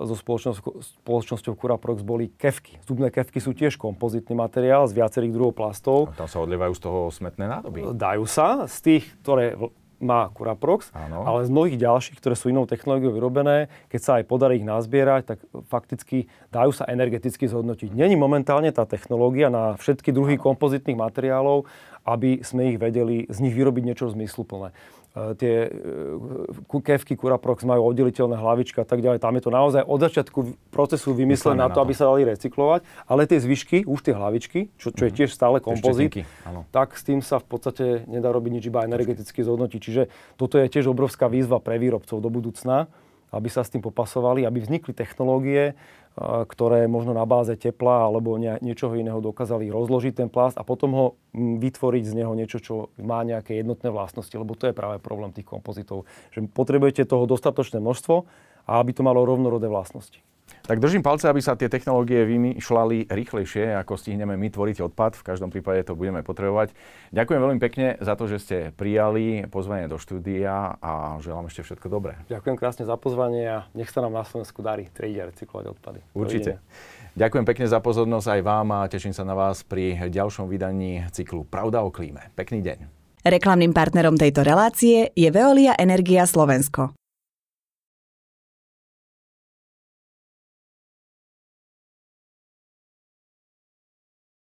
so 0.04 0.14
spoločnosťou, 0.20 0.84
spoločnosťou 1.00 1.56
Curaprox, 1.56 2.04
boli 2.04 2.28
kevky. 2.36 2.76
Zubné 2.84 3.08
kevky 3.08 3.40
sú 3.40 3.56
tiež 3.56 3.80
kompozitný 3.80 4.36
materiál 4.36 4.84
z 4.84 5.00
viacerých 5.00 5.32
druhov 5.32 5.56
plastov. 5.56 6.12
A 6.12 6.18
tam 6.20 6.28
sa 6.28 6.44
odlievajú 6.44 6.76
z 6.76 6.80
toho 6.84 7.00
smetné 7.08 7.48
nádoby. 7.48 7.88
Dajú 7.96 8.28
sa. 8.28 8.68
Z 8.68 8.78
tých, 8.84 9.04
ktoré 9.24 9.56
má 10.02 10.30
Curaprox, 10.34 10.90
Áno. 10.94 11.22
ale 11.26 11.46
z 11.46 11.50
mnohých 11.50 11.78
ďalších, 11.78 12.18
ktoré 12.18 12.34
sú 12.34 12.50
inou 12.50 12.66
technológiou 12.66 13.14
vyrobené, 13.14 13.72
keď 13.92 14.00
sa 14.00 14.12
aj 14.20 14.24
podarí 14.26 14.62
ich 14.62 14.66
nazbierať, 14.66 15.22
tak 15.34 15.38
fakticky 15.70 16.26
dajú 16.50 16.74
sa 16.74 16.88
energeticky 16.88 17.46
zhodnotiť. 17.46 17.94
Není 17.94 18.18
momentálne 18.18 18.70
tá 18.74 18.84
technológia 18.84 19.48
na 19.48 19.78
všetky 19.78 20.10
druhy 20.10 20.36
kompozitných 20.40 20.98
materiálov, 20.98 21.66
aby 22.04 22.44
sme 22.44 22.74
ich 22.74 22.78
vedeli 22.78 23.24
z 23.32 23.38
nich 23.40 23.56
vyrobiť 23.56 23.82
niečo 23.82 24.12
zmysluplné. 24.12 24.76
Tie 25.14 25.70
e, 25.70 26.80
kevky 26.82 27.14
Curaprox 27.14 27.62
majú 27.62 27.86
oddeliteľné 27.94 28.34
hlavičky 28.34 28.82
a 28.82 28.86
tak 28.86 28.98
ďalej. 28.98 29.22
Tam 29.22 29.30
je 29.38 29.42
to 29.46 29.50
naozaj 29.54 29.86
od 29.86 30.02
začiatku 30.02 30.38
procesu 30.74 31.14
vymyslené 31.14 31.62
na 31.62 31.70
to, 31.70 31.78
aby 31.78 31.94
sa 31.94 32.10
dali 32.10 32.26
recyklovať. 32.26 32.82
Ale 33.06 33.22
tie 33.30 33.38
zvyšky, 33.38 33.86
už 33.86 34.02
tie 34.02 34.10
hlavičky, 34.10 34.74
čo, 34.74 34.90
čo 34.90 35.06
je 35.06 35.12
mhm. 35.14 35.18
tiež 35.22 35.30
stále 35.30 35.62
kompozit, 35.62 36.26
tak 36.74 36.98
s 36.98 37.06
tým 37.06 37.22
sa 37.22 37.38
v 37.38 37.46
podstate 37.46 38.02
nedá 38.10 38.34
robiť 38.34 38.50
nič, 38.58 38.64
iba 38.66 38.82
energeticky 38.82 39.46
zhodnotiť. 39.46 39.78
Čiže 39.78 40.02
toto 40.34 40.58
je 40.58 40.66
tiež 40.66 40.90
obrovská 40.90 41.30
výzva 41.30 41.62
pre 41.62 41.78
výrobcov 41.78 42.18
do 42.18 42.26
budúcna, 42.26 42.90
aby 43.30 43.46
sa 43.46 43.62
s 43.62 43.70
tým 43.70 43.86
popasovali, 43.86 44.42
aby 44.42 44.66
vznikli 44.66 44.90
technológie, 44.94 45.78
ktoré 46.22 46.86
možno 46.86 47.10
na 47.10 47.26
báze 47.26 47.58
tepla 47.58 48.06
alebo 48.06 48.38
nie, 48.38 48.54
niečoho 48.62 48.94
iného 48.94 49.18
dokázali 49.18 49.66
rozložiť 49.66 50.14
ten 50.14 50.28
plast 50.30 50.54
a 50.54 50.62
potom 50.62 50.90
ho 50.94 51.06
vytvoriť 51.34 52.04
z 52.06 52.14
neho 52.22 52.30
niečo, 52.38 52.62
čo 52.62 52.94
má 53.02 53.26
nejaké 53.26 53.58
jednotné 53.58 53.90
vlastnosti, 53.90 54.30
lebo 54.30 54.54
to 54.54 54.70
je 54.70 54.78
práve 54.78 55.02
problém 55.02 55.34
tých 55.34 55.50
kompozitov, 55.50 56.06
že 56.30 56.46
potrebujete 56.46 57.02
toho 57.02 57.26
dostatočné 57.26 57.82
množstvo 57.82 58.30
a 58.70 58.72
aby 58.78 58.94
to 58.94 59.02
malo 59.02 59.26
rovnorodé 59.26 59.66
vlastnosti. 59.66 60.22
Tak 60.64 60.80
držím 60.80 61.04
palce, 61.04 61.28
aby 61.28 61.44
sa 61.44 61.60
tie 61.60 61.68
technológie 61.68 62.24
vymýšľali 62.24 63.12
rýchlejšie, 63.12 63.76
ako 63.84 64.00
stihneme 64.00 64.32
my 64.40 64.48
tvoriť 64.48 64.80
odpad. 64.88 65.12
V 65.12 65.26
každom 65.28 65.52
prípade 65.52 65.84
to 65.84 65.92
budeme 65.92 66.24
potrebovať. 66.24 66.72
Ďakujem 67.12 67.40
veľmi 67.44 67.60
pekne 67.60 68.00
za 68.00 68.16
to, 68.16 68.24
že 68.24 68.40
ste 68.40 68.56
prijali 68.72 69.44
pozvanie 69.52 69.92
do 69.92 70.00
štúdia 70.00 70.80
a 70.80 71.20
želám 71.20 71.52
ešte 71.52 71.68
všetko 71.68 71.92
dobré. 71.92 72.16
Ďakujem 72.32 72.56
krásne 72.56 72.88
za 72.88 72.96
pozvanie 72.96 73.44
a 73.44 73.58
nech 73.76 73.92
sa 73.92 74.00
nám 74.00 74.16
na 74.16 74.24
Slovensku 74.24 74.64
darí 74.64 74.88
triediť 74.88 75.18
a 75.20 75.28
recyklovať 75.28 75.66
odpady. 75.68 76.00
Určite. 76.16 76.64
Ďakujem 77.12 77.44
pekne 77.44 77.66
za 77.68 77.84
pozornosť 77.84 78.26
aj 78.32 78.40
vám 78.40 78.68
a 78.72 78.88
teším 78.88 79.12
sa 79.12 79.28
na 79.28 79.36
vás 79.36 79.60
pri 79.68 80.08
ďalšom 80.08 80.48
vydaní 80.48 81.04
cyklu 81.12 81.44
Pravda 81.44 81.84
o 81.84 81.92
klíme. 81.92 82.32
Pekný 82.32 82.64
deň. 82.64 82.78
Reklamným 83.20 83.76
partnerom 83.76 84.16
tejto 84.16 84.40
relácie 84.40 85.12
je 85.12 85.28
Veolia 85.28 85.76
Energia 85.76 86.24
Slovensko. 86.24 86.96